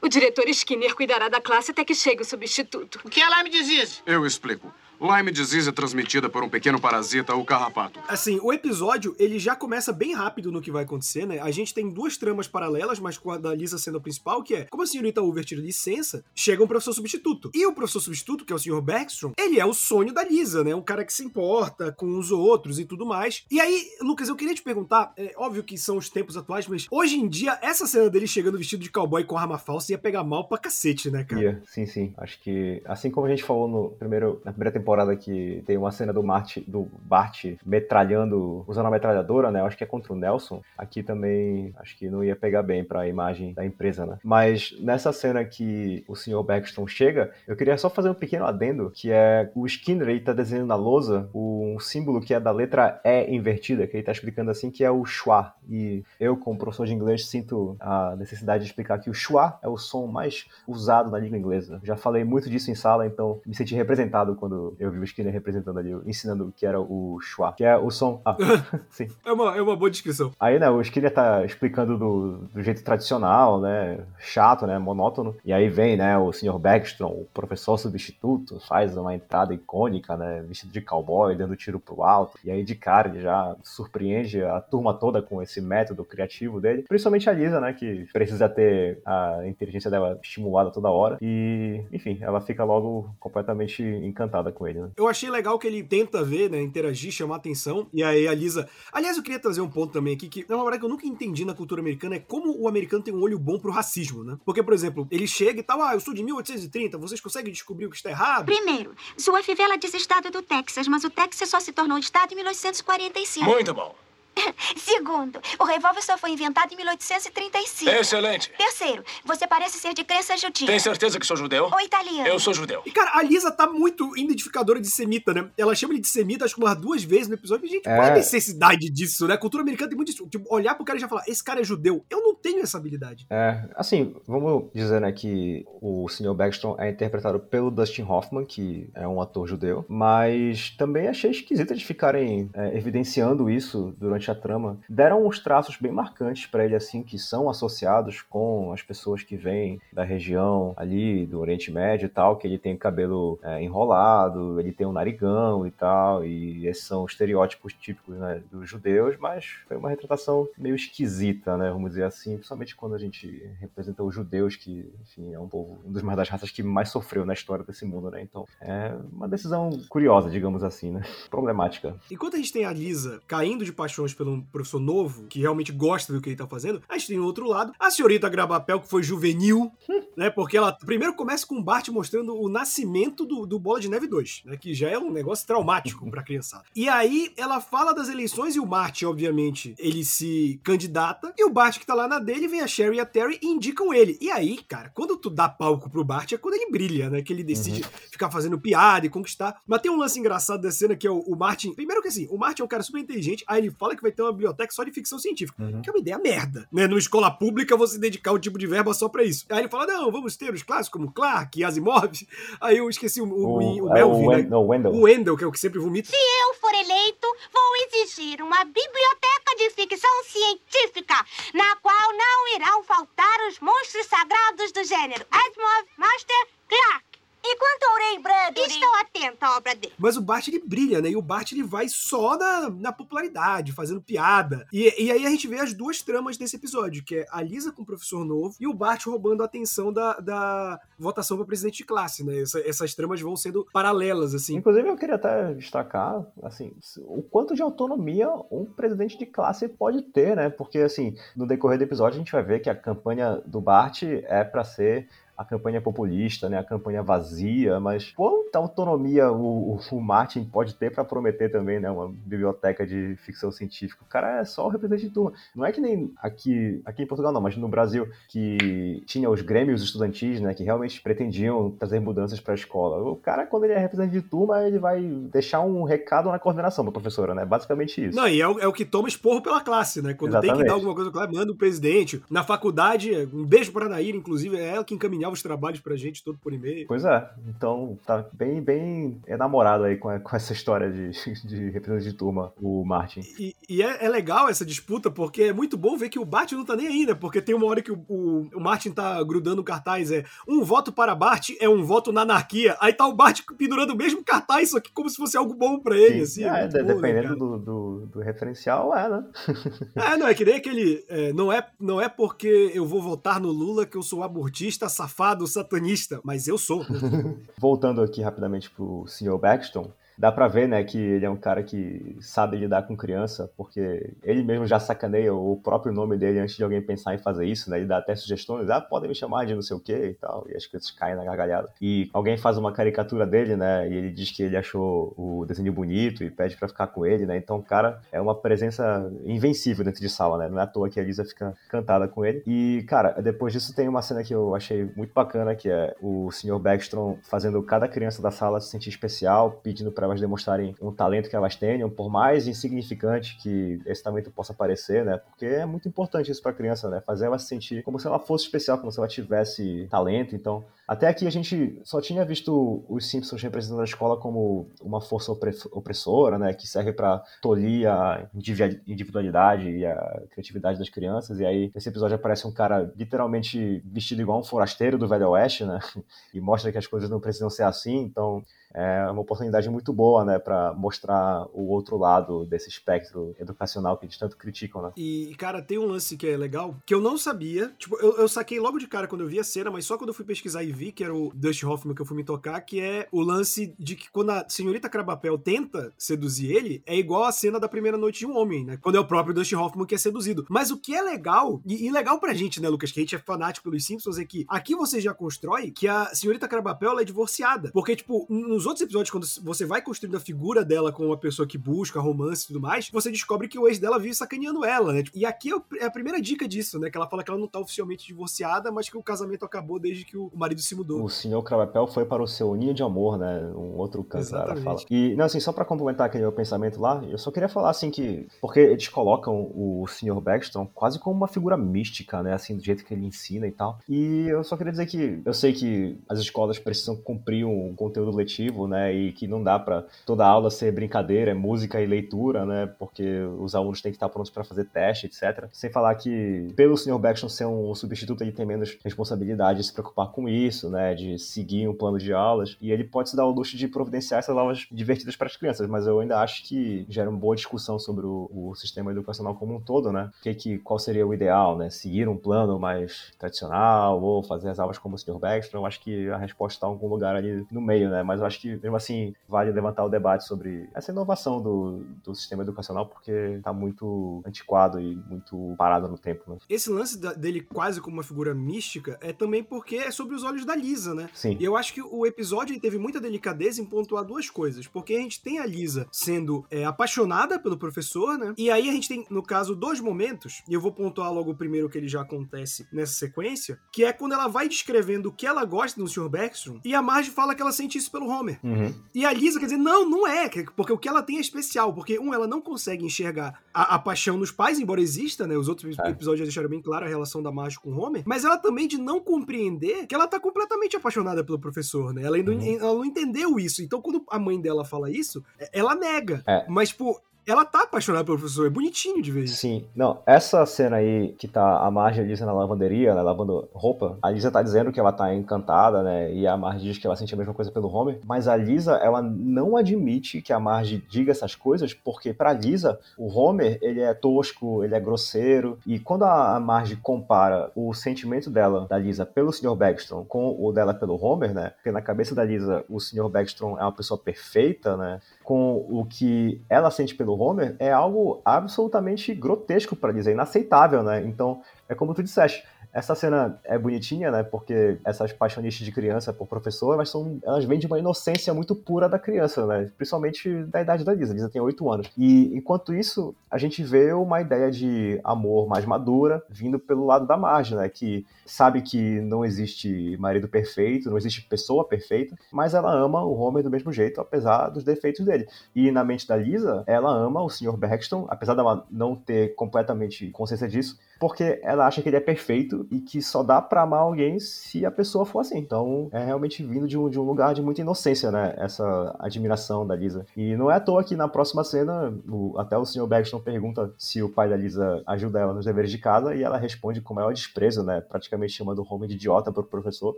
O 0.00 0.08
diretor 0.08 0.48
Skinner 0.48 0.94
cuidará 0.94 1.28
da 1.28 1.40
classe 1.40 1.72
até 1.72 1.84
que 1.84 1.94
chegue 1.94 2.22
o 2.22 2.24
substituto. 2.24 3.00
O 3.04 3.08
que 3.08 3.20
é 3.20 3.26
Lyme 3.28 3.50
disease? 3.50 4.00
Eu 4.06 4.24
explico. 4.24 4.72
Lyme 5.00 5.30
disease 5.30 5.68
é 5.68 5.72
transmitida 5.72 6.28
por 6.28 6.42
um 6.42 6.48
pequeno 6.48 6.80
parasita, 6.80 7.34
o 7.34 7.44
carrapato. 7.44 8.00
Assim, 8.08 8.38
o 8.42 8.52
episódio, 8.52 9.14
ele 9.18 9.38
já 9.38 9.54
começa 9.54 9.92
bem 9.92 10.14
rápido 10.14 10.50
no 10.50 10.62
que 10.62 10.70
vai 10.70 10.84
acontecer, 10.84 11.26
né? 11.26 11.38
A 11.38 11.50
gente 11.50 11.74
tem 11.74 11.88
duas 11.88 12.16
tramas 12.16 12.48
paralelas, 12.48 12.98
mas 12.98 13.18
com 13.18 13.30
a 13.30 13.36
da 13.36 13.54
Lisa 13.54 13.78
sendo 13.78 13.98
a 13.98 14.00
principal, 14.00 14.42
que 14.42 14.54
é, 14.54 14.64
como 14.64 14.82
a 14.82 14.86
senhorita 14.86 15.20
Hoover 15.20 15.44
tira 15.44 15.60
licença, 15.60 16.24
chega 16.34 16.64
um 16.64 16.66
professor 16.66 16.94
substituto. 16.94 17.50
E 17.54 17.66
o 17.66 17.74
professor 17.74 18.00
substituto, 18.00 18.44
que 18.44 18.52
é 18.52 18.56
o 18.56 18.58
senhor 18.58 18.80
Bergstrom, 18.80 19.32
ele 19.38 19.60
é 19.60 19.66
o 19.66 19.74
sonho 19.74 20.14
da 20.14 20.24
Lisa, 20.24 20.64
né? 20.64 20.74
Um 20.74 20.82
cara 20.82 21.04
que 21.04 21.12
se 21.12 21.22
importa 21.22 21.92
com 21.92 22.18
os 22.18 22.30
outros 22.30 22.78
e 22.78 22.86
tudo 22.86 23.04
mais. 23.04 23.44
E 23.50 23.60
aí, 23.60 23.86
Lucas, 24.00 24.30
eu 24.30 24.36
queria 24.36 24.54
te 24.54 24.62
perguntar, 24.62 25.12
é 25.16 25.34
óbvio 25.36 25.62
que 25.62 25.76
são 25.76 25.98
os 25.98 26.08
tempos 26.08 26.38
atuais, 26.38 26.66
mas 26.66 26.86
hoje 26.90 27.16
em 27.16 27.28
dia, 27.28 27.58
essa 27.60 27.86
cena 27.86 28.08
dele 28.08 28.26
chegando 28.26 28.56
vestido 28.56 28.82
de 28.82 28.90
cowboy 28.90 29.24
com 29.24 29.36
arma 29.36 29.58
falsa 29.58 29.92
ia 29.92 29.98
pegar 29.98 30.24
mal 30.24 30.48
pra 30.48 30.56
cacete, 30.56 31.10
né, 31.10 31.22
cara? 31.22 31.42
Ia, 31.42 31.62
sim, 31.66 31.84
sim. 31.84 32.14
Acho 32.16 32.40
que, 32.40 32.82
assim 32.86 33.10
como 33.10 33.26
a 33.26 33.30
gente 33.30 33.42
falou 33.42 33.68
no 33.68 33.90
primeiro, 33.90 34.40
na 34.42 34.52
primeira 34.52 34.72
temporada 34.72 34.85
que 35.16 35.62
tem 35.66 35.76
uma 35.76 35.90
cena 35.90 36.12
do, 36.12 36.22
Mart, 36.22 36.58
do 36.66 36.88
Bart 37.02 37.44
metralhando, 37.64 38.64
usando 38.66 38.86
a 38.86 38.90
metralhadora, 38.90 39.50
né? 39.50 39.62
Acho 39.62 39.76
que 39.76 39.84
é 39.84 39.86
contra 39.86 40.12
o 40.12 40.16
Nelson. 40.16 40.62
Aqui 40.76 41.02
também 41.02 41.74
acho 41.76 41.96
que 41.98 42.08
não 42.08 42.22
ia 42.22 42.36
pegar 42.36 42.62
bem 42.62 42.84
pra 42.84 43.08
imagem 43.08 43.52
da 43.52 43.64
empresa, 43.64 44.06
né? 44.06 44.18
Mas 44.22 44.74
nessa 44.80 45.12
cena 45.12 45.44
que 45.44 46.04
o 46.08 46.14
Sr. 46.14 46.42
Bergstrom 46.42 46.86
chega, 46.86 47.32
eu 47.46 47.56
queria 47.56 47.76
só 47.76 47.90
fazer 47.90 48.10
um 48.10 48.14
pequeno 48.14 48.44
adendo, 48.44 48.90
que 48.94 49.10
é 49.10 49.50
o 49.54 49.66
Skinner, 49.66 50.08
ele 50.08 50.20
tá 50.20 50.32
desenhando 50.32 50.68
na 50.68 50.76
lousa 50.76 51.28
um 51.34 51.78
símbolo 51.80 52.20
que 52.20 52.34
é 52.34 52.40
da 52.40 52.50
letra 52.50 53.00
E 53.04 53.34
invertida, 53.34 53.86
que 53.86 53.96
ele 53.96 54.02
tá 54.04 54.12
explicando 54.12 54.50
assim 54.50 54.70
que 54.70 54.84
é 54.84 54.90
o 54.90 55.04
schwa. 55.04 55.54
E 55.68 56.04
eu, 56.20 56.36
como 56.36 56.58
professor 56.58 56.86
de 56.86 56.94
inglês, 56.94 57.26
sinto 57.26 57.76
a 57.80 58.14
necessidade 58.16 58.64
de 58.64 58.70
explicar 58.70 58.98
que 58.98 59.10
o 59.10 59.14
schwa 59.14 59.58
é 59.62 59.68
o 59.68 59.76
som 59.76 60.06
mais 60.06 60.46
usado 60.66 61.10
na 61.10 61.18
língua 61.18 61.38
inglesa. 61.38 61.80
Já 61.82 61.96
falei 61.96 62.24
muito 62.24 62.48
disso 62.48 62.70
em 62.70 62.74
sala, 62.74 63.06
então 63.06 63.40
me 63.46 63.54
senti 63.54 63.74
representado 63.74 64.36
quando 64.36 64.75
eu 64.78 64.90
vi 64.90 64.98
o 64.98 65.04
Skinner 65.04 65.32
representando 65.32 65.78
ali, 65.78 65.92
ensinando 66.06 66.48
o 66.48 66.52
que 66.52 66.66
era 66.66 66.80
o 66.80 67.18
schwa, 67.20 67.52
que 67.52 67.64
é 67.64 67.76
o 67.76 67.90
som. 67.90 68.20
Ah, 68.24 68.36
sim. 68.90 69.08
É 69.24 69.32
uma, 69.32 69.56
é 69.56 69.62
uma 69.62 69.76
boa 69.76 69.90
descrição. 69.90 70.32
Aí, 70.38 70.58
né, 70.58 70.68
o 70.70 70.80
Skinner 70.80 71.12
tá 71.12 71.44
explicando 71.44 71.96
do, 71.98 72.38
do 72.52 72.62
jeito 72.62 72.82
tradicional, 72.82 73.60
né, 73.60 73.98
chato, 74.18 74.66
né, 74.66 74.78
monótono. 74.78 75.36
E 75.44 75.52
aí 75.52 75.68
vem, 75.68 75.96
né, 75.96 76.16
o 76.18 76.32
Sr. 76.32 76.58
Bergstrom, 76.58 77.08
o 77.08 77.28
professor 77.32 77.78
substituto, 77.78 78.60
faz 78.68 78.96
uma 78.96 79.14
entrada 79.14 79.54
icônica, 79.54 80.16
né, 80.16 80.44
vestido 80.46 80.72
de 80.72 80.80
cowboy, 80.80 81.36
dando 81.36 81.56
tiro 81.56 81.78
pro 81.78 82.02
alto. 82.02 82.38
E 82.44 82.50
aí, 82.50 82.64
de 82.64 82.74
cara, 82.74 83.08
ele 83.08 83.20
já 83.20 83.56
surpreende 83.62 84.42
a 84.42 84.60
turma 84.60 84.94
toda 84.94 85.22
com 85.22 85.42
esse 85.42 85.60
método 85.60 86.04
criativo 86.04 86.60
dele. 86.60 86.82
Principalmente 86.82 87.28
a 87.28 87.32
Lisa, 87.32 87.60
né, 87.60 87.72
que 87.72 88.06
precisa 88.12 88.48
ter 88.48 89.00
a 89.04 89.46
inteligência 89.46 89.90
dela 89.90 90.18
estimulada 90.22 90.70
toda 90.70 90.90
hora. 90.90 91.18
E, 91.20 91.82
enfim, 91.92 92.18
ela 92.20 92.40
fica 92.40 92.64
logo 92.64 93.10
completamente 93.18 93.82
encantada 93.82 94.52
com 94.52 94.65
ele, 94.68 94.80
né. 94.80 94.90
Eu 94.96 95.08
achei 95.08 95.30
legal 95.30 95.58
que 95.58 95.66
ele 95.66 95.82
tenta 95.82 96.22
ver, 96.22 96.50
né, 96.50 96.60
interagir, 96.62 97.12
chamar 97.12 97.36
atenção. 97.36 97.88
E 97.92 98.02
aí 98.02 98.26
a 98.26 98.34
Lisa. 98.34 98.68
Aliás, 98.92 99.16
eu 99.16 99.22
queria 99.22 99.38
trazer 99.38 99.60
um 99.60 99.70
ponto 99.70 99.92
também 99.92 100.14
aqui 100.14 100.28
que 100.28 100.44
é 100.48 100.54
uma 100.54 100.64
parada 100.64 100.80
que 100.80 100.84
eu 100.84 100.90
nunca 100.90 101.06
entendi 101.06 101.44
na 101.44 101.54
cultura 101.54 101.80
americana 101.80 102.16
é 102.16 102.18
como 102.18 102.56
o 102.58 102.68
americano 102.68 103.02
tem 103.02 103.14
um 103.14 103.20
olho 103.20 103.38
bom 103.38 103.58
pro 103.58 103.70
racismo, 103.70 104.24
né? 104.24 104.38
Porque, 104.44 104.62
por 104.62 104.72
exemplo, 104.72 105.06
ele 105.10 105.26
chega 105.26 105.60
e 105.60 105.62
tal, 105.62 105.82
ah, 105.82 105.94
eu 105.94 106.00
sou 106.00 106.14
de 106.14 106.22
1830, 106.22 106.98
vocês 106.98 107.20
conseguem 107.20 107.52
descobrir 107.52 107.86
o 107.86 107.90
que 107.90 107.96
está 107.96 108.10
errado? 108.10 108.46
Primeiro, 108.46 108.94
sua 109.16 109.42
fivela 109.42 109.76
diz 109.76 109.94
estado 109.94 110.30
do 110.30 110.42
Texas, 110.42 110.88
mas 110.88 111.04
o 111.04 111.10
Texas 111.10 111.48
só 111.48 111.60
se 111.60 111.72
tornou 111.72 111.98
estado 111.98 112.32
em 112.32 112.36
1945. 112.36 113.44
Muito 113.44 113.74
bom. 113.74 114.05
Segundo, 114.76 115.40
o 115.58 115.64
revólver 115.64 116.02
só 116.02 116.16
foi 116.18 116.30
inventado 116.30 116.72
em 116.72 116.76
1835. 116.76 117.90
Excelente. 117.90 118.50
Terceiro, 118.56 119.04
você 119.24 119.46
parece 119.46 119.78
ser 119.78 119.94
de 119.94 120.04
crença 120.04 120.36
judia. 120.36 120.66
Tem 120.66 120.78
certeza 120.78 121.18
que 121.18 121.26
sou 121.26 121.36
judeu? 121.36 121.68
Ou 121.72 121.80
italiano. 121.80 122.26
Eu 122.28 122.38
sou 122.38 122.52
judeu. 122.54 122.82
E, 122.86 122.90
cara, 122.90 123.12
a 123.14 123.22
Lisa 123.22 123.50
tá 123.50 123.66
muito 123.66 124.16
identificadora 124.16 124.80
de 124.80 124.88
semita, 124.90 125.32
né? 125.34 125.48
Ela 125.56 125.74
chama 125.74 125.94
ele 125.94 126.00
de 126.00 126.08
semita, 126.08 126.44
acho 126.44 126.54
que 126.54 126.60
umas 126.60 126.76
duas 126.76 127.02
vezes 127.02 127.28
no 127.28 127.34
episódio. 127.34 127.66
E, 127.66 127.68
gente, 127.68 127.84
qual 127.84 127.96
é 127.96 128.00
a 128.10 128.12
É. 128.12 128.14
necessidade 128.16 128.88
disso, 128.90 129.26
né? 129.26 129.34
A 129.34 129.38
cultura 129.38 129.62
americana 129.62 129.88
tem 129.88 129.96
muito 129.96 130.10
isso. 130.10 130.26
Tipo, 130.28 130.52
olhar 130.54 130.74
pro 130.74 130.84
cara 130.84 130.98
e 130.98 131.00
já 131.00 131.08
falar, 131.08 131.24
esse 131.26 131.42
cara 131.42 131.60
é 131.60 131.64
judeu. 131.64 132.04
Eu 132.10 132.22
não 132.22 132.34
tenho 132.34 132.62
essa 132.62 132.78
habilidade. 132.78 133.26
É, 133.30 133.68
assim, 133.74 134.14
vamos 134.26 134.70
dizer, 134.74 135.00
né, 135.00 135.10
que 135.12 135.64
o 135.80 136.08
Sr. 136.08 136.34
Bergstrom 136.34 136.76
é 136.78 136.90
interpretado 136.90 137.38
pelo 137.40 137.70
Dustin 137.70 138.02
Hoffman, 138.02 138.44
que 138.44 138.88
é 138.94 139.06
um 139.06 139.20
ator 139.20 139.46
judeu, 139.46 139.84
mas 139.88 140.70
também 140.70 141.08
achei 141.08 141.30
esquisito 141.30 141.70
eles 141.72 141.82
ficarem 141.82 142.50
é, 142.54 142.76
evidenciando 142.76 143.50
isso 143.50 143.94
durante 143.98 144.30
a 144.30 144.34
trama. 144.36 144.78
Deram 144.88 145.26
uns 145.26 145.38
traços 145.38 145.76
bem 145.76 145.92
marcantes 145.92 146.46
pra 146.46 146.64
ele, 146.64 146.74
assim, 146.74 147.02
que 147.02 147.18
são 147.18 147.48
associados 147.48 148.22
com 148.22 148.72
as 148.72 148.82
pessoas 148.82 149.22
que 149.22 149.36
vêm 149.36 149.80
da 149.92 150.04
região 150.04 150.74
ali, 150.76 151.26
do 151.26 151.40
Oriente 151.40 151.70
Médio 151.70 152.06
e 152.06 152.08
tal, 152.08 152.36
que 152.36 152.46
ele 152.46 152.58
tem 152.58 152.76
cabelo 152.76 153.38
é, 153.42 153.62
enrolado, 153.62 154.60
ele 154.60 154.72
tem 154.72 154.86
um 154.86 154.92
narigão 154.92 155.66
e 155.66 155.70
tal, 155.70 156.24
e 156.24 156.66
esses 156.66 156.84
são 156.84 157.04
estereótipos 157.04 157.72
típicos, 157.72 158.16
né, 158.16 158.42
dos 158.50 158.68
judeus, 158.68 159.16
mas 159.18 159.56
foi 159.66 159.76
uma 159.76 159.90
retratação 159.90 160.48
meio 160.56 160.74
esquisita, 160.74 161.56
né, 161.56 161.70
vamos 161.70 161.90
dizer 161.90 162.04
assim, 162.04 162.34
principalmente 162.34 162.76
quando 162.76 162.94
a 162.94 162.98
gente 162.98 163.50
representa 163.60 164.02
os 164.02 164.14
judeus, 164.14 164.56
que, 164.56 164.92
enfim, 165.02 165.32
é 165.32 165.38
um 165.38 165.48
povo, 165.48 165.78
um 165.84 165.92
dos 165.92 166.02
mais 166.02 166.16
das 166.16 166.28
raças 166.28 166.50
que 166.50 166.62
mais 166.62 166.90
sofreu 166.90 167.24
na 167.24 167.32
história 167.32 167.64
desse 167.64 167.84
mundo, 167.84 168.10
né, 168.10 168.22
então 168.22 168.46
é 168.60 168.94
uma 169.12 169.28
decisão 169.28 169.70
curiosa, 169.88 170.30
digamos 170.30 170.62
assim, 170.62 170.90
né, 170.90 171.02
problemática. 171.30 171.96
Enquanto 172.10 172.34
a 172.34 172.38
gente 172.38 172.52
tem 172.52 172.64
a 172.64 172.72
Lisa 172.72 173.20
caindo 173.26 173.64
de 173.64 173.72
paixões 173.72 174.14
pelo 174.14 174.25
professor 174.40 174.80
novo, 174.80 175.26
que 175.28 175.40
realmente 175.40 175.72
gosta 175.72 176.12
do 176.12 176.20
que 176.20 176.28
ele 176.28 176.36
tá 176.36 176.46
fazendo. 176.46 176.82
A 176.88 176.96
gente 176.98 177.08
tem 177.08 177.18
o 177.18 177.24
outro 177.24 177.46
lado, 177.46 177.72
a 177.78 177.90
senhorita 177.90 178.28
Grabapel, 178.28 178.80
que 178.80 178.88
foi 178.88 179.02
juvenil, 179.02 179.70
né? 180.16 180.30
Porque 180.30 180.56
ela 180.56 180.72
primeiro 180.72 181.14
começa 181.14 181.46
com 181.46 181.56
o 181.56 181.62
Bart 181.62 181.88
mostrando 181.88 182.34
o 182.34 182.48
nascimento 182.48 183.24
do, 183.24 183.46
do 183.46 183.58
Bola 183.58 183.80
de 183.80 183.88
Neve 183.88 184.06
2, 184.06 184.42
né? 184.44 184.56
Que 184.56 184.74
já 184.74 184.88
é 184.88 184.98
um 184.98 185.10
negócio 185.10 185.46
traumático 185.46 186.08
pra 186.10 186.22
criançada. 186.22 186.64
E 186.74 186.88
aí 186.88 187.32
ela 187.36 187.60
fala 187.60 187.92
das 187.92 188.08
eleições 188.08 188.56
e 188.56 188.60
o 188.60 188.66
Bart, 188.66 189.02
obviamente, 189.02 189.74
ele 189.78 190.04
se 190.04 190.60
candidata. 190.62 191.32
E 191.36 191.44
o 191.44 191.50
Bart 191.50 191.78
que 191.78 191.86
tá 191.86 191.94
lá 191.94 192.08
na 192.08 192.18
dele, 192.18 192.48
vem 192.48 192.60
a 192.60 192.66
Sherry 192.66 192.96
e 192.96 193.00
a 193.00 193.06
Terry 193.06 193.38
e 193.42 193.46
indicam 193.46 193.92
ele. 193.92 194.18
E 194.20 194.30
aí, 194.30 194.58
cara, 194.68 194.90
quando 194.90 195.16
tu 195.16 195.30
dá 195.30 195.48
palco 195.48 195.90
pro 195.90 196.04
Bart 196.04 196.32
é 196.32 196.38
quando 196.38 196.54
ele 196.54 196.70
brilha, 196.70 197.10
né? 197.10 197.22
Que 197.22 197.32
ele 197.32 197.44
decide 197.44 197.84
ficar 198.10 198.30
fazendo 198.30 198.58
piada 198.58 199.06
e 199.06 199.10
conquistar. 199.10 199.60
Mas 199.66 199.80
tem 199.80 199.90
um 199.90 199.96
lance 199.96 200.18
engraçado 200.18 200.60
dessa 200.60 200.78
cena 200.78 200.96
que 200.96 201.06
é 201.06 201.10
o, 201.10 201.20
o 201.20 201.36
Martin. 201.36 201.74
Primeiro 201.74 202.02
que 202.02 202.08
assim, 202.08 202.26
o 202.30 202.36
Martin 202.36 202.62
é 202.62 202.64
um 202.64 202.68
cara 202.68 202.82
super 202.82 203.00
inteligente, 203.00 203.44
aí 203.46 203.62
ele 203.62 203.70
fala 203.70 203.96
que 203.96 204.02
vai 204.06 204.12
ter 204.12 204.22
uma 204.22 204.32
biblioteca 204.32 204.72
só 204.72 204.84
de 204.84 204.92
ficção 204.92 205.18
científica. 205.18 205.62
Que 205.82 205.90
é 205.90 205.92
uma 205.92 205.98
ideia 205.98 206.18
merda, 206.18 206.66
né? 206.72 206.86
Numa 206.86 206.98
escola 206.98 207.30
pública 207.30 207.76
você 207.76 207.98
dedicar 207.98 208.32
um 208.32 208.38
tipo 208.38 208.58
de 208.58 208.66
verba 208.66 208.94
só 208.94 209.08
pra 209.08 209.24
isso. 209.24 209.44
Aí 209.50 209.60
ele 209.60 209.68
fala: 209.68 209.86
não, 209.86 210.10
vamos 210.10 210.36
ter 210.36 210.52
os 210.52 210.62
clássicos 210.62 210.88
como 210.88 211.12
Clark 211.12 211.58
e 211.58 211.64
Asimov. 211.64 212.12
Aí 212.60 212.78
eu 212.78 212.88
esqueci 212.88 213.20
o, 213.20 213.26
o, 213.26 213.84
o, 213.84 213.90
é 213.90 213.94
Melvin, 213.94 214.28
né? 214.28 214.42
não, 214.42 214.62
o 214.62 214.68
Wendell. 214.68 214.92
O 214.92 215.00
Wendell, 215.02 215.36
que 215.36 215.44
é 215.44 215.46
o 215.46 215.52
que 215.52 215.58
sempre 215.58 215.78
vomita. 215.78 216.08
Se 216.08 216.16
eu 216.16 216.54
for 216.54 216.72
eleito, 216.72 217.26
vou 217.52 217.76
exigir 217.86 218.40
uma 218.42 218.64
biblioteca 218.64 219.56
de 219.58 219.70
ficção 219.70 220.24
científica, 220.24 221.14
na 221.54 221.76
qual 221.76 222.12
não 222.12 222.54
irão 222.54 222.82
faltar 222.84 223.48
os 223.48 223.58
monstros 223.60 224.06
sagrados 224.06 224.72
do 224.72 224.84
gênero 224.84 225.26
Asimov, 225.30 225.86
Master, 225.98 226.48
Clark. 226.68 227.15
E 227.48 227.56
quanto 227.58 227.82
ao 227.84 227.96
Ray 227.96 228.18
Bradbury? 228.22 228.66
Estou 228.66 228.88
atenta 229.00 229.46
à 229.46 229.56
obra 229.56 229.74
dele. 229.74 229.92
Mas 229.98 230.16
o 230.16 230.20
Bart 230.20 230.48
ele 230.48 230.58
brilha, 230.58 231.00
né? 231.00 231.10
E 231.10 231.16
o 231.16 231.22
Bart 231.22 231.52
ele 231.52 231.62
vai 231.62 231.88
só 231.88 232.36
na, 232.36 232.68
na 232.70 232.92
popularidade, 232.92 233.72
fazendo 233.72 234.00
piada. 234.00 234.66
E, 234.72 234.92
e 235.04 235.10
aí 235.12 235.24
a 235.24 235.30
gente 235.30 235.46
vê 235.46 235.60
as 235.60 235.72
duas 235.72 236.02
tramas 236.02 236.36
desse 236.36 236.56
episódio, 236.56 237.04
que 237.04 237.16
é 237.18 237.26
a 237.30 237.40
Lisa 237.42 237.70
com 237.72 237.82
o 237.82 237.86
professor 237.86 238.24
novo 238.24 238.54
e 238.60 238.66
o 238.66 238.74
Bart 238.74 239.06
roubando 239.06 239.42
a 239.42 239.46
atenção 239.46 239.92
da, 239.92 240.14
da 240.18 240.80
votação 240.98 241.36
para 241.36 241.46
presidente 241.46 241.78
de 241.78 241.84
classe, 241.84 242.24
né? 242.24 242.40
Essa- 242.40 242.60
essas 242.60 242.94
tramas 242.94 243.20
vão 243.20 243.36
sendo 243.36 243.66
paralelas, 243.72 244.34
assim. 244.34 244.56
Inclusive, 244.56 244.88
eu 244.88 244.96
queria 244.96 245.14
até 245.14 245.54
destacar, 245.54 246.26
assim, 246.42 246.72
o 246.98 247.22
quanto 247.22 247.54
de 247.54 247.62
autonomia 247.62 248.28
um 248.50 248.64
presidente 248.64 249.16
de 249.18 249.26
classe 249.26 249.68
pode 249.68 250.02
ter, 250.02 250.34
né? 250.34 250.50
Porque, 250.50 250.78
assim, 250.78 251.14
no 251.36 251.46
decorrer 251.46 251.78
do 251.78 251.84
episódio 251.84 252.16
a 252.16 252.18
gente 252.18 252.32
vai 252.32 252.42
ver 252.42 252.60
que 252.60 252.70
a 252.70 252.74
campanha 252.74 253.40
do 253.46 253.60
Bart 253.60 254.02
é 254.02 254.42
pra 254.44 254.64
ser 254.64 255.08
a 255.36 255.44
campanha 255.44 255.80
populista, 255.80 256.48
né? 256.48 256.58
A 256.58 256.64
campanha 256.64 257.02
vazia, 257.02 257.78
mas 257.78 258.12
quanta 258.12 258.58
autonomia 258.58 259.30
o, 259.30 259.78
o, 259.90 260.00
Martin 260.00 260.44
pode 260.44 260.74
ter 260.74 260.90
pra 260.90 261.04
prometer 261.04 261.50
também, 261.50 261.78
né? 261.78 261.90
Uma 261.90 262.08
biblioteca 262.08 262.86
de 262.86 263.16
ficção 263.16 263.50
científica. 263.52 264.02
O 264.02 264.08
cara 264.08 264.40
é 264.40 264.44
só 264.44 264.66
o 264.66 264.68
representante 264.68 265.08
de 265.08 265.14
turma. 265.14 265.32
Não 265.54 265.64
é 265.64 265.72
que 265.72 265.80
nem 265.80 266.12
aqui, 266.22 266.80
aqui 266.84 267.02
em 267.02 267.06
Portugal 267.06 267.32
não, 267.32 267.40
mas 267.40 267.56
no 267.56 267.68
Brasil, 267.68 268.08
que 268.28 269.02
tinha 269.06 269.28
os 269.28 269.42
grêmios 269.42 269.82
estudantis, 269.82 270.40
né? 270.40 270.54
Que 270.54 270.64
realmente 270.64 271.00
pretendiam 271.00 271.70
trazer 271.70 272.00
mudanças 272.00 272.40
pra 272.40 272.54
escola. 272.54 273.02
O 273.10 273.16
cara, 273.16 273.46
quando 273.46 273.64
ele 273.64 273.74
é 273.74 273.78
representante 273.78 274.12
de 274.12 274.22
turma, 274.22 274.62
ele 274.62 274.78
vai 274.78 275.02
deixar 275.02 275.60
um 275.60 275.84
recado 275.84 276.30
na 276.30 276.38
coordenação 276.38 276.84
pra 276.84 276.92
professora, 276.92 277.34
né? 277.34 277.44
Basicamente 277.44 278.06
isso. 278.06 278.16
Não, 278.16 278.28
e 278.28 278.40
é 278.40 278.48
o, 278.48 278.58
é 278.58 278.66
o 278.66 278.72
que 278.72 278.84
toma 278.84 279.08
esporro 279.08 279.42
pela 279.42 279.60
classe, 279.60 280.00
né? 280.00 280.14
Quando 280.14 280.32
tem 280.32 280.40
que 280.40 280.46
Exatamente. 280.46 280.68
dar 280.68 280.74
alguma 280.74 280.94
coisa 280.94 281.10
claro, 281.10 281.32
manda 281.34 281.52
o 281.52 281.56
presidente. 281.56 282.22
Na 282.30 282.42
faculdade, 282.42 283.28
um 283.32 283.44
beijo 283.44 283.72
pra 283.72 283.88
Nair, 283.88 284.14
inclusive, 284.14 284.56
é 284.56 284.74
ela 284.74 284.84
que 284.84 284.94
encaminhava 285.26 285.34
os 285.34 285.42
trabalhos 285.42 285.80
pra 285.80 285.96
gente, 285.96 286.22
todo 286.22 286.38
por 286.38 286.52
e-mail. 286.52 286.86
Pois 286.86 287.04
é, 287.04 287.28
então 287.48 287.98
tá 288.06 288.24
bem, 288.32 288.62
bem 288.62 289.20
enamorado 289.26 289.84
aí 289.84 289.96
com, 289.96 290.18
com 290.20 290.36
essa 290.36 290.52
história 290.52 290.90
de, 290.90 291.10
de 291.46 291.70
representante 291.70 292.10
de 292.10 292.16
turma, 292.16 292.52
o 292.60 292.84
Martin. 292.84 293.20
E, 293.38 293.54
e 293.68 293.82
é, 293.82 294.04
é 294.04 294.08
legal 294.08 294.48
essa 294.48 294.64
disputa, 294.64 295.10
porque 295.10 295.44
é 295.44 295.52
muito 295.52 295.76
bom 295.76 295.96
ver 295.96 296.08
que 296.08 296.18
o 296.18 296.24
Bart 296.24 296.52
não 296.52 296.64
tá 296.64 296.76
nem 296.76 296.86
aí, 296.86 297.06
né? 297.06 297.14
Porque 297.14 297.40
tem 297.42 297.54
uma 297.54 297.66
hora 297.66 297.82
que 297.82 297.92
o, 297.92 298.04
o, 298.08 298.48
o 298.54 298.60
Martin 298.60 298.90
tá 298.90 299.22
grudando 299.22 299.60
o 299.60 299.64
cartaz, 299.64 300.10
é 300.10 300.24
um 300.48 300.62
voto 300.62 300.92
para 300.92 301.14
Bart 301.14 301.50
é 301.60 301.68
um 301.68 301.82
voto 301.84 302.12
na 302.12 302.22
anarquia. 302.22 302.76
Aí 302.80 302.92
tá 302.92 303.06
o 303.06 303.14
Bart 303.14 303.40
pendurando 303.58 303.92
o 303.92 303.96
mesmo 303.96 304.22
cartaz, 304.24 304.70
só 304.70 304.80
que 304.80 304.92
como 304.92 305.08
se 305.08 305.16
fosse 305.16 305.36
algo 305.36 305.54
bom 305.54 305.78
pra 305.80 305.96
ele, 305.96 306.22
assim. 306.22 306.44
é, 306.44 306.60
muito 306.62 306.72
de- 306.72 306.82
bom, 306.82 306.88
né, 306.88 306.94
dependendo 306.94 307.22
cara? 307.28 307.36
do, 307.38 307.58
do, 307.58 308.06
do 308.06 308.20
referencial, 308.20 308.96
é, 308.96 309.08
né? 309.08 309.24
É, 309.96 310.16
não, 310.16 310.28
é 310.28 310.34
que 310.34 310.44
nem 310.44 310.54
aquele. 310.56 311.04
é, 311.08 311.32
não, 311.32 311.52
é, 311.52 311.66
não 311.80 312.00
é 312.00 312.08
porque 312.08 312.70
eu 312.74 312.86
vou 312.86 313.00
votar 313.02 313.40
no 313.40 313.50
Lula 313.50 313.86
que 313.86 313.96
eu 313.96 314.02
sou 314.02 314.22
abortista, 314.22 314.88
safado, 314.88 315.15
satanista, 315.46 316.20
mas 316.22 316.46
eu 316.46 316.58
sou. 316.58 316.84
Voltando 317.58 318.02
aqui 318.02 318.22
rapidamente 318.22 318.70
pro 318.70 319.06
Sr. 319.06 319.38
Baxton, 319.38 319.90
dá 320.18 320.32
pra 320.32 320.48
ver, 320.48 320.68
né, 320.68 320.82
que 320.84 320.98
ele 320.98 321.24
é 321.24 321.30
um 321.30 321.36
cara 321.36 321.62
que 321.62 322.16
sabe 322.20 322.56
lidar 322.56 322.82
com 322.86 322.96
criança, 322.96 323.50
porque 323.56 324.14
ele 324.22 324.42
mesmo 324.42 324.66
já 324.66 324.78
sacaneia 324.78 325.34
o 325.34 325.56
próprio 325.62 325.92
nome 325.92 326.16
dele 326.16 326.38
antes 326.38 326.56
de 326.56 326.64
alguém 326.64 326.80
pensar 326.80 327.14
em 327.14 327.18
fazer 327.18 327.46
isso, 327.46 327.70
né? 327.70 327.78
Ele 327.78 327.86
dá 327.86 327.98
até 327.98 328.14
sugestões, 328.14 328.70
ah, 328.70 328.80
podem 328.80 329.08
me 329.08 329.14
chamar 329.14 329.44
de 329.44 329.54
não 329.54 329.62
sei 329.62 329.76
o 329.76 329.80
que 329.80 329.94
e 329.94 330.14
tal, 330.14 330.46
e 330.48 330.56
as 330.56 330.66
crianças 330.66 330.90
caem 330.90 331.16
na 331.16 331.24
gargalhada. 331.24 331.68
E 331.80 332.08
alguém 332.12 332.36
faz 332.36 332.56
uma 332.58 332.72
caricatura 332.72 333.26
dele, 333.26 333.56
né, 333.56 333.88
e 333.88 333.94
ele 333.94 334.10
diz 334.10 334.30
que 334.30 334.42
ele 334.42 334.56
achou 334.56 335.14
o 335.16 335.44
desenho 335.46 335.72
bonito 335.72 336.24
e 336.24 336.30
pede 336.30 336.56
pra 336.56 336.68
ficar 336.68 336.86
com 336.88 337.04
ele, 337.04 337.26
né? 337.26 337.36
Então 337.36 337.58
o 337.58 337.62
cara 337.62 338.00
é 338.12 338.20
uma 338.20 338.34
presença 338.34 339.10
invencível 339.24 339.84
dentro 339.84 340.00
de 340.00 340.08
sala, 340.08 340.38
né? 340.38 340.48
Não 340.48 340.58
é 340.58 340.62
à 340.62 340.66
toa 340.66 340.88
que 340.88 340.98
a 340.98 341.02
Lisa 341.02 341.24
fica 341.24 341.54
cantada 341.68 342.08
com 342.08 342.24
ele. 342.24 342.42
E, 342.46 342.84
cara, 342.88 343.12
depois 343.20 343.52
disso 343.52 343.74
tem 343.74 343.88
uma 343.88 344.02
cena 344.02 344.22
que 344.22 344.34
eu 344.34 344.54
achei 344.54 344.90
muito 344.96 345.12
bacana, 345.12 345.54
que 345.54 345.68
é 345.68 345.94
o 346.00 346.30
Sr. 346.30 346.58
Backstrom 346.58 347.18
fazendo 347.22 347.62
cada 347.62 347.88
criança 347.88 348.22
da 348.22 348.30
sala 348.30 348.60
se 348.60 348.70
sentir 348.70 348.88
especial, 348.88 349.60
pedindo 349.62 349.92
pra 350.06 350.12
elas 350.12 350.20
demonstrarem 350.20 350.74
um 350.80 350.92
talento 350.92 351.28
que 351.28 351.36
elas 351.36 351.56
tenham, 351.56 351.90
por 351.90 352.08
mais 352.08 352.46
insignificante 352.46 353.36
que 353.38 353.80
esse 353.84 354.02
talento 354.02 354.30
possa 354.30 354.54
parecer, 354.54 355.04
né? 355.04 355.18
Porque 355.18 355.44
é 355.46 355.66
muito 355.66 355.88
importante 355.88 356.30
isso 356.30 356.42
pra 356.42 356.52
criança, 356.52 356.88
né? 356.88 357.00
Fazer 357.00 357.26
ela 357.26 357.38
se 357.38 357.46
sentir 357.46 357.82
como 357.82 357.98
se 357.98 358.06
ela 358.06 358.18
fosse 358.18 358.44
especial, 358.44 358.78
como 358.78 358.92
se 358.92 358.98
ela 358.98 359.08
tivesse 359.08 359.86
talento. 359.90 360.34
Então, 360.34 360.64
até 360.86 361.08
aqui 361.08 361.26
a 361.26 361.30
gente 361.30 361.78
só 361.84 362.00
tinha 362.00 362.24
visto 362.24 362.84
os 362.88 363.06
Simpsons 363.10 363.42
representando 363.42 363.80
a 363.80 363.84
escola 363.84 364.16
como 364.16 364.70
uma 364.80 365.00
força 365.00 365.32
opre- 365.32 365.56
opressora, 365.72 366.38
né? 366.38 366.54
Que 366.54 366.66
serve 366.66 366.92
pra 366.92 367.22
tolir 367.42 367.88
a 367.90 368.28
indivi- 368.34 368.80
individualidade 368.86 369.68
e 369.68 369.84
a 369.84 370.22
criatividade 370.30 370.78
das 370.78 370.88
crianças. 370.88 371.38
E 371.40 371.44
aí, 371.46 371.70
nesse 371.74 371.88
episódio 371.88 372.14
aparece 372.16 372.46
um 372.46 372.52
cara 372.52 372.92
literalmente 372.96 373.82
vestido 373.84 374.22
igual 374.22 374.38
um 374.40 374.44
forasteiro 374.44 374.98
do 374.98 375.08
Velho 375.08 375.30
Oeste, 375.30 375.64
né? 375.64 375.78
E 376.32 376.40
mostra 376.40 376.70
que 376.70 376.78
as 376.78 376.86
coisas 376.86 377.08
não 377.08 377.18
precisam 377.20 377.48
ser 377.48 377.62
assim. 377.62 377.96
Então, 378.02 378.44
é 378.74 379.08
uma 379.10 379.22
oportunidade 379.22 379.70
muito 379.70 379.90
boa, 379.90 380.22
né, 380.22 380.38
para 380.38 380.74
mostrar 380.74 381.46
o 381.54 381.68
outro 381.70 381.96
lado 381.96 382.44
desse 382.44 382.68
espectro 382.68 383.34
educacional 383.40 383.96
que 383.96 384.04
eles 384.04 384.18
tanto 384.18 384.36
criticam, 384.36 384.82
né? 384.82 384.92
E, 384.98 385.34
cara, 385.38 385.62
tem 385.62 385.78
um 385.78 385.86
lance 385.86 386.14
que 386.14 386.28
é 386.28 386.36
legal, 386.36 386.74
que 386.84 386.92
eu 386.92 387.00
não 387.00 387.16
sabia. 387.16 387.72
Tipo, 387.78 387.96
eu, 388.00 388.18
eu 388.18 388.28
saquei 388.28 388.60
logo 388.60 388.78
de 388.78 388.86
cara 388.86 389.08
quando 389.08 389.22
eu 389.22 389.28
vi 389.28 389.38
a 389.40 389.44
cena, 389.44 389.70
mas 389.70 389.86
só 389.86 389.96
quando 389.96 390.08
eu 390.08 390.14
fui 390.14 390.26
pesquisar 390.26 390.62
e 390.62 390.72
vi 390.76 390.92
que 390.92 391.02
era 391.02 391.14
o 391.14 391.32
Dusty 391.34 391.66
Hoffman 391.66 391.94
que 391.94 392.02
eu 392.02 392.06
fui 392.06 392.16
me 392.16 392.24
tocar, 392.24 392.60
que 392.60 392.80
é 392.80 393.08
o 393.10 393.20
lance 393.20 393.74
de 393.78 393.96
que 393.96 394.10
quando 394.10 394.30
a 394.30 394.48
senhorita 394.48 394.88
Crabapel 394.88 395.38
tenta 395.38 395.92
seduzir 395.96 396.54
ele, 396.54 396.82
é 396.86 396.96
igual 396.96 397.24
a 397.24 397.32
cena 397.32 397.58
da 397.58 397.68
primeira 397.68 397.96
noite 397.98 398.20
de 398.20 398.26
um 398.26 398.36
homem, 398.36 398.64
né? 398.64 398.76
Quando 398.76 398.96
é 398.96 399.00
o 399.00 399.06
próprio 399.06 399.34
Dusty 399.34 399.56
Hoffman 399.56 399.86
que 399.86 399.94
é 399.94 399.98
seduzido. 399.98 400.46
Mas 400.48 400.70
o 400.70 400.76
que 400.76 400.94
é 400.94 401.02
legal, 401.02 401.60
e, 401.66 401.86
e 401.86 401.90
legal 401.90 402.20
pra 402.20 402.34
gente, 402.34 402.60
né, 402.60 402.68
Lucas, 402.68 402.92
que 402.92 403.00
a 403.00 403.02
gente 403.02 403.14
é 403.14 403.18
fanático 403.18 403.68
pelos 403.68 403.84
Simpsons, 403.84 404.18
é 404.18 404.24
que 404.24 404.44
aqui 404.48 404.74
você 404.74 405.00
já 405.00 405.14
constrói 405.14 405.70
que 405.70 405.88
a 405.88 406.14
senhorita 406.14 406.48
Crabapel 406.48 406.90
ela 406.90 407.00
é 407.00 407.04
divorciada. 407.04 407.70
Porque, 407.72 407.96
tipo, 407.96 408.26
nos 408.28 408.66
outros 408.66 408.82
episódios, 408.82 409.10
quando 409.10 409.26
você 409.42 409.64
vai 409.64 409.82
construindo 409.82 410.16
a 410.16 410.20
figura 410.20 410.64
dela 410.64 410.92
como 410.92 411.08
uma 411.08 411.16
pessoa 411.16 411.48
que 411.48 411.58
busca 411.58 412.00
romance 412.00 412.44
e 412.44 412.46
tudo 412.48 412.60
mais, 412.60 412.90
você 412.90 413.10
descobre 413.10 413.48
que 413.48 413.58
o 413.58 413.66
ex 413.66 413.78
dela 413.78 413.98
vive 413.98 414.14
sacaneando 414.14 414.64
ela, 414.64 414.92
né? 414.92 415.04
E 415.14 415.24
aqui 415.24 415.52
é 415.52 415.56
é 415.80 415.86
a 415.86 415.90
primeira 415.90 416.20
dica 416.20 416.46
disso, 416.46 416.78
né? 416.78 416.90
Que 416.90 416.96
ela 416.96 417.08
fala 417.08 417.22
que 417.22 417.30
ela 417.30 417.40
não 417.40 417.48
tá 417.48 417.58
oficialmente 417.58 418.06
divorciada, 418.06 418.70
mas 418.70 418.88
que 418.88 418.96
o 418.96 419.02
casamento 419.02 419.44
acabou 419.44 419.78
desde 419.78 420.04
que 420.04 420.16
o 420.16 420.30
marido 420.34 420.60
se 420.66 420.74
mudou. 420.74 421.04
O 421.04 421.08
senhor 421.08 421.42
Crabapel 421.42 421.86
foi 421.86 422.04
para 422.04 422.22
o 422.22 422.26
seu 422.26 422.54
ninho 422.54 422.74
de 422.74 422.82
amor, 422.82 423.18
né? 423.18 423.40
Um 423.54 423.76
outro 423.76 424.06
Exatamente. 424.14 424.62
fala. 424.62 424.78
E, 424.90 425.14
não, 425.16 425.24
assim, 425.24 425.40
só 425.40 425.52
para 425.52 425.64
complementar 425.64 426.06
aquele 426.06 426.22
meu 426.22 426.32
pensamento 426.32 426.80
lá, 426.80 427.02
eu 427.08 427.18
só 427.18 427.30
queria 427.30 427.48
falar, 427.48 427.70
assim, 427.70 427.90
que... 427.90 428.26
Porque 428.40 428.60
eles 428.60 428.88
colocam 428.88 429.50
o 429.54 429.86
senhor 429.86 430.20
Baxton 430.20 430.66
quase 430.74 430.98
como 430.98 431.16
uma 431.16 431.28
figura 431.28 431.56
mística, 431.56 432.22
né? 432.22 432.32
Assim, 432.32 432.56
do 432.56 432.62
jeito 432.62 432.84
que 432.84 432.94
ele 432.94 433.06
ensina 433.06 433.46
e 433.46 433.52
tal. 433.52 433.78
E 433.88 434.26
eu 434.28 434.42
só 434.44 434.56
queria 434.56 434.72
dizer 434.72 434.86
que 434.86 435.20
eu 435.24 435.34
sei 435.34 435.52
que 435.52 435.98
as 436.08 436.18
escolas 436.18 436.58
precisam 436.58 436.96
cumprir 436.96 437.44
um 437.44 437.74
conteúdo 437.74 438.16
letivo, 438.16 438.66
né? 438.66 438.92
E 438.92 439.12
que 439.12 439.26
não 439.26 439.42
dá 439.42 439.58
para 439.58 439.84
toda 440.04 440.26
aula 440.26 440.50
ser 440.50 440.72
brincadeira, 440.72 441.30
é 441.30 441.34
música 441.34 441.80
e 441.80 441.86
leitura, 441.86 442.44
né? 442.44 442.66
Porque 442.78 443.20
os 443.38 443.54
alunos 443.54 443.80
têm 443.80 443.92
que 443.92 443.96
estar 443.96 444.08
prontos 444.08 444.30
para 444.30 444.44
fazer 444.44 444.64
teste, 444.64 445.06
etc. 445.06 445.48
Sem 445.52 445.70
falar 445.70 445.94
que, 445.94 446.48
pelo 446.56 446.76
Sr. 446.76 446.98
Baxton 446.98 447.28
ser 447.28 447.46
um 447.46 447.74
substituto, 447.74 448.22
ele 448.22 448.32
tem 448.32 448.46
menos 448.46 448.76
responsabilidade 448.84 449.60
de 449.60 449.66
se 449.66 449.72
preocupar 449.72 450.10
com 450.10 450.28
isso, 450.28 450.55
né? 450.64 450.94
De 450.94 451.18
seguir 451.18 451.68
um 451.68 451.74
plano 451.74 451.98
de 451.98 452.12
aulas. 452.12 452.56
E 452.60 452.70
ele 452.70 452.84
pode 452.84 453.10
se 453.10 453.16
dar 453.16 453.26
o 453.26 453.30
luxo 453.30 453.56
de 453.56 453.68
providenciar 453.68 454.18
essas 454.18 454.36
aulas 454.36 454.66
divertidas 454.70 455.16
para 455.16 455.26
as 455.26 455.36
crianças, 455.36 455.66
mas 455.68 455.86
eu 455.86 456.00
ainda 456.00 456.20
acho 456.20 456.44
que 456.44 456.86
gera 456.88 457.10
uma 457.10 457.18
boa 457.18 457.36
discussão 457.36 457.78
sobre 457.78 458.06
o, 458.06 458.30
o 458.32 458.54
sistema 458.54 458.90
educacional 458.92 459.34
como 459.34 459.54
um 459.56 459.60
todo, 459.60 459.92
né? 459.92 460.10
Que, 460.22 460.34
que, 460.34 460.58
qual 460.58 460.78
seria 460.78 461.06
o 461.06 461.12
ideal, 461.12 461.56
né? 461.56 461.68
Seguir 461.70 462.08
um 462.08 462.16
plano 462.16 462.58
mais 462.58 463.12
tradicional 463.18 464.00
ou 464.02 464.22
fazer 464.22 464.48
as 464.48 464.58
aulas 464.58 464.78
como 464.78 464.94
o 464.94 464.98
Sr. 464.98 465.18
Baxton? 465.18 465.58
Eu 465.58 465.66
acho 465.66 465.80
que 465.80 466.08
a 466.10 466.16
resposta 466.16 466.56
está 466.56 466.66
em 466.66 466.70
algum 466.70 466.88
lugar 466.88 467.14
ali 467.16 467.46
no 467.50 467.60
meio, 467.60 467.90
né? 467.90 468.02
Mas 468.02 468.20
eu 468.20 468.26
acho 468.26 468.40
que, 468.40 468.56
mesmo 468.56 468.76
assim, 468.76 469.14
vale 469.28 469.50
levantar 469.52 469.84
o 469.84 469.88
debate 469.88 470.24
sobre 470.24 470.68
essa 470.74 470.90
inovação 470.92 471.40
do, 471.42 471.84
do 472.04 472.14
sistema 472.14 472.42
educacional, 472.42 472.86
porque 472.86 473.40
tá 473.42 473.52
muito 473.52 474.22
antiquado 474.26 474.80
e 474.80 474.96
muito 475.08 475.54
parado 475.58 475.88
no 475.88 475.98
tempo, 475.98 476.30
né? 476.30 476.38
Esse 476.48 476.70
lance 476.70 476.98
da- 476.98 477.12
dele 477.12 477.40
quase 477.40 477.80
como 477.80 477.96
uma 477.96 478.02
figura 478.02 478.34
mística 478.34 478.98
é 479.00 479.12
também 479.12 479.42
porque 479.42 479.76
é 479.76 479.90
sobre 479.90 480.14
os 480.14 480.22
olhos 480.22 480.44
da 480.46 480.54
Lisa, 480.54 480.94
né? 480.94 481.08
Sim. 481.12 481.36
E 481.38 481.44
eu 481.44 481.56
acho 481.56 481.74
que 481.74 481.82
o 481.82 482.06
episódio 482.06 482.58
teve 482.60 482.78
muita 482.78 483.00
delicadeza 483.00 483.60
em 483.60 483.64
pontuar 483.64 484.04
duas 484.04 484.30
coisas. 484.30 484.66
Porque 484.66 484.94
a 484.94 485.00
gente 485.00 485.20
tem 485.22 485.38
a 485.38 485.46
Lisa 485.46 485.86
sendo 485.92 486.44
é, 486.50 486.64
apaixonada 486.64 487.38
pelo 487.38 487.56
professor, 487.58 488.16
né? 488.16 488.32
E 488.38 488.50
aí 488.50 488.68
a 488.68 488.72
gente 488.72 488.88
tem, 488.88 489.04
no 489.10 489.22
caso, 489.22 489.54
dois 489.56 489.80
momentos, 489.80 490.42
e 490.48 490.54
eu 490.54 490.60
vou 490.60 490.72
pontuar 490.72 491.12
logo 491.12 491.32
o 491.32 491.36
primeiro 491.36 491.68
que 491.68 491.76
ele 491.76 491.88
já 491.88 492.00
acontece 492.02 492.66
nessa 492.72 492.92
sequência, 492.94 493.58
que 493.72 493.84
é 493.84 493.92
quando 493.92 494.12
ela 494.12 494.28
vai 494.28 494.48
descrevendo 494.48 495.08
o 495.08 495.12
que 495.12 495.26
ela 495.26 495.44
gosta 495.44 495.80
do 495.80 495.88
Sr. 495.88 496.08
Backstrom, 496.08 496.60
e 496.64 496.74
a 496.74 496.80
Marge 496.82 497.10
fala 497.10 497.34
que 497.34 497.42
ela 497.42 497.52
sente 497.52 497.76
isso 497.78 497.90
pelo 497.90 498.06
Homer. 498.08 498.38
Uhum. 498.44 498.72
E 498.94 499.04
a 499.04 499.12
Lisa 499.12 499.38
quer 499.40 499.46
dizer, 499.46 499.58
não, 499.58 499.88
não 499.88 500.06
é, 500.06 500.28
que- 500.28 500.44
porque 500.54 500.72
o 500.72 500.78
que 500.78 500.88
ela 500.88 501.02
tem 501.02 501.16
é 501.18 501.20
especial, 501.20 501.72
porque, 501.74 501.98
um, 501.98 502.14
ela 502.14 502.26
não 502.26 502.40
consegue 502.40 502.84
enxergar 502.84 503.42
a, 503.52 503.74
a 503.74 503.78
paixão 503.78 504.16
nos 504.16 504.30
pais, 504.30 504.58
embora 504.60 504.80
exista, 504.80 505.26
né, 505.26 505.36
os 505.36 505.48
outros 505.48 505.76
É. 505.78 505.90
episódios 505.90 506.20
já 506.20 506.24
deixaram 506.24 506.48
bem 506.48 506.60
clara 506.62 506.86
a 506.86 506.88
relação 506.88 507.22
da 507.22 507.32
Marge 507.32 507.58
com 507.58 507.70
o 507.70 507.78
Homer, 507.80 508.02
mas 508.06 508.24
ela 508.24 508.36
também 508.38 508.68
de 508.68 508.78
não 508.78 509.00
compreender 509.00 509.86
que 509.86 509.94
ela 509.94 510.06
tá 510.06 510.20
completamente 510.36 510.76
apaixonada 510.76 511.24
pelo 511.24 511.38
professor, 511.38 511.94
né, 511.94 512.02
ela, 512.04 512.16
ainda, 512.16 512.30
Uhum. 512.32 512.58
ela 512.58 512.74
não 512.74 512.84
entendeu 512.84 513.38
isso, 513.38 513.62
então 513.62 513.80
quando 513.80 514.04
a 514.10 514.18
mãe 514.18 514.38
dela 514.38 514.64
fala 514.66 514.90
isso, 514.90 515.24
ela 515.52 515.74
nega, 515.74 516.22
É. 516.26 516.44
mas, 516.48 516.72
pô, 516.72 517.00
ela 517.26 517.44
tá 517.44 517.62
apaixonada 517.62 518.04
pelo 518.04 518.18
professor, 518.18 518.46
é 518.46 518.50
bonitinho 518.50 519.02
de 519.02 519.16
isso. 519.24 519.36
Sim, 519.36 519.64
não, 519.74 519.98
essa 520.06 520.44
cena 520.46 520.76
aí 520.76 521.14
que 521.18 521.26
tá 521.26 521.58
a 521.58 521.70
Marge 521.70 522.00
e 522.00 522.04
a 522.04 522.06
Lisa 522.06 522.24
na 522.24 522.32
lavanderia, 522.32 522.94
né, 522.94 523.02
lavando 523.02 523.48
roupa, 523.52 523.98
a 524.00 524.10
Lisa 524.10 524.30
tá 524.30 524.42
dizendo 524.42 524.70
que 524.70 524.78
ela 524.78 524.92
tá 524.92 525.12
encantada, 525.12 525.82
né, 525.82 526.12
e 526.12 526.26
a 526.26 526.36
Marge 526.36 526.64
diz 526.64 526.78
que 526.78 526.86
ela 526.86 526.94
sente 526.94 527.14
a 527.14 527.16
mesma 527.16 527.34
coisa 527.34 527.50
pelo 527.50 527.68
Homer, 527.68 527.98
mas 528.04 528.28
a 528.28 528.36
Lisa, 528.36 528.74
ela 528.76 529.02
não 529.02 529.56
admite 529.56 530.22
que 530.22 530.32
a 530.32 530.38
Marge 530.38 530.84
diga 530.88 531.10
essas 531.10 531.34
coisas, 531.34 531.74
porque 531.74 532.14
pra 532.14 532.32
Lisa, 532.32 532.78
o 532.96 533.08
Homer, 533.08 533.58
ele 533.60 533.80
é 533.80 533.92
tosco, 533.92 534.62
ele 534.62 534.74
é 534.74 534.80
grosseiro, 534.80 535.58
e 535.66 535.80
quando 535.80 536.04
a 536.04 536.38
Marge 536.38 536.76
compara 536.76 537.50
o 537.56 537.74
sentimento 537.74 538.30
dela, 538.30 538.66
da 538.68 538.78
Lisa, 538.78 539.04
pelo 539.04 539.32
Sr. 539.32 539.56
Backstrom 539.56 540.04
com 540.04 540.36
o 540.38 540.52
dela 540.52 540.72
pelo 540.72 541.02
Homer, 541.02 541.34
né, 541.34 541.50
porque 541.56 541.72
na 541.72 541.82
cabeça 541.82 542.14
da 542.14 542.22
Lisa, 542.22 542.64
o 542.68 542.78
Sr. 542.78 543.08
Backstrom 543.08 543.58
é 543.58 543.62
uma 543.62 543.72
pessoa 543.72 543.98
perfeita, 543.98 544.76
né, 544.76 545.00
com 545.24 545.66
o 545.68 545.84
que 545.84 546.40
ela 546.48 546.70
sente 546.70 546.94
pelo 546.94 547.15
Homer 547.20 547.56
é 547.58 547.72
algo 547.72 548.20
absolutamente 548.24 549.14
grotesco 549.14 549.74
pra 549.74 549.92
dizer, 549.92 550.12
inaceitável, 550.12 550.82
né? 550.82 551.02
Então, 551.04 551.42
é 551.68 551.74
como 551.74 551.94
tu 551.94 552.02
disseste, 552.02 552.44
essa 552.76 552.94
cena 552.94 553.40
é 553.42 553.58
bonitinha, 553.58 554.10
né? 554.10 554.22
Porque 554.22 554.78
essas 554.84 555.10
paixonites 555.10 555.64
de 555.64 555.72
criança 555.72 556.12
por 556.12 556.26
professor, 556.26 556.76
mas 556.76 556.90
são, 556.90 557.18
elas 557.24 557.46
vêm 557.46 557.58
de 557.58 557.66
uma 557.66 557.78
inocência 557.78 558.34
muito 558.34 558.54
pura 558.54 558.86
da 558.86 558.98
criança, 558.98 559.46
né? 559.46 559.70
Principalmente 559.78 560.44
da 560.44 560.60
idade 560.60 560.84
da 560.84 560.92
Lisa. 560.92 561.12
A 561.12 561.14
Lisa 561.14 561.30
tem 561.30 561.40
8 561.40 561.72
anos. 561.72 561.90
E 561.96 562.36
enquanto 562.36 562.74
isso, 562.74 563.16
a 563.30 563.38
gente 563.38 563.62
vê 563.62 563.94
uma 563.94 564.20
ideia 564.20 564.50
de 564.50 565.00
amor 565.02 565.48
mais 565.48 565.64
madura 565.64 566.22
vindo 566.28 566.58
pelo 566.58 566.84
lado 566.84 567.06
da 567.06 567.16
Marge, 567.16 567.54
né? 567.56 567.66
Que 567.66 568.04
sabe 568.26 568.60
que 568.60 569.00
não 569.00 569.24
existe 569.24 569.96
marido 569.98 570.28
perfeito, 570.28 570.90
não 570.90 570.98
existe 570.98 571.22
pessoa 571.22 571.66
perfeita, 571.66 572.14
mas 572.30 572.52
ela 572.52 572.70
ama 572.70 573.02
o 573.02 573.18
Homer 573.18 573.42
do 573.42 573.50
mesmo 573.50 573.72
jeito, 573.72 574.02
apesar 574.02 574.50
dos 574.50 574.62
defeitos 574.62 575.06
dele. 575.06 575.26
E 575.54 575.70
na 575.70 575.82
mente 575.82 576.06
da 576.06 576.14
Lisa, 576.14 576.62
ela 576.66 576.92
ama 576.92 577.22
o 577.22 577.30
Sr. 577.30 577.56
Baxton, 577.56 578.04
apesar 578.10 578.34
dela 578.34 578.66
não 578.70 578.94
ter 578.94 579.34
completamente 579.34 580.10
consciência 580.10 580.46
disso, 580.46 580.78
porque 580.98 581.40
ela 581.42 581.66
acha 581.66 581.82
que 581.82 581.88
ele 581.88 581.96
é 581.96 582.00
perfeito 582.00 582.66
e 582.70 582.80
que 582.80 583.02
só 583.02 583.22
dá 583.22 583.40
pra 583.42 583.62
amar 583.62 583.80
alguém 583.80 584.18
se 584.18 584.64
a 584.64 584.70
pessoa 584.70 585.04
for 585.04 585.20
assim. 585.20 585.38
Então, 585.38 585.88
é 585.92 586.04
realmente 586.04 586.42
vindo 586.42 586.66
de 586.66 586.78
um, 586.78 586.88
de 586.88 586.98
um 586.98 587.02
lugar 587.02 587.34
de 587.34 587.42
muita 587.42 587.60
inocência, 587.60 588.10
né? 588.10 588.34
Essa 588.38 588.94
admiração 588.98 589.66
da 589.66 589.74
Lisa. 589.76 590.06
E 590.16 590.36
não 590.36 590.50
é 590.50 590.54
à 590.56 590.60
toa 590.60 590.82
que 590.84 590.96
na 590.96 591.08
próxima 591.08 591.44
cena, 591.44 591.92
o- 592.08 592.38
até 592.38 592.56
o 592.56 592.64
Sr. 592.64 592.86
Baxton 592.86 593.20
pergunta 593.20 593.72
se 593.78 594.02
o 594.02 594.08
pai 594.08 594.28
da 594.28 594.36
Lisa 594.36 594.82
ajuda 594.86 595.20
ela 595.20 595.32
nos 595.34 595.44
deveres 595.44 595.70
de 595.70 595.78
casa 595.78 596.14
e 596.14 596.22
ela 596.22 596.38
responde 596.38 596.80
com 596.80 596.92
o 596.92 596.96
maior 596.96 597.12
desprezo, 597.12 597.62
né? 597.62 597.80
Praticamente 597.80 598.32
chamando 598.32 598.60
o 598.62 598.66
Homer 598.74 598.88
de 598.88 598.94
idiota 598.94 599.30
pro 599.32 599.44
professor. 599.44 599.96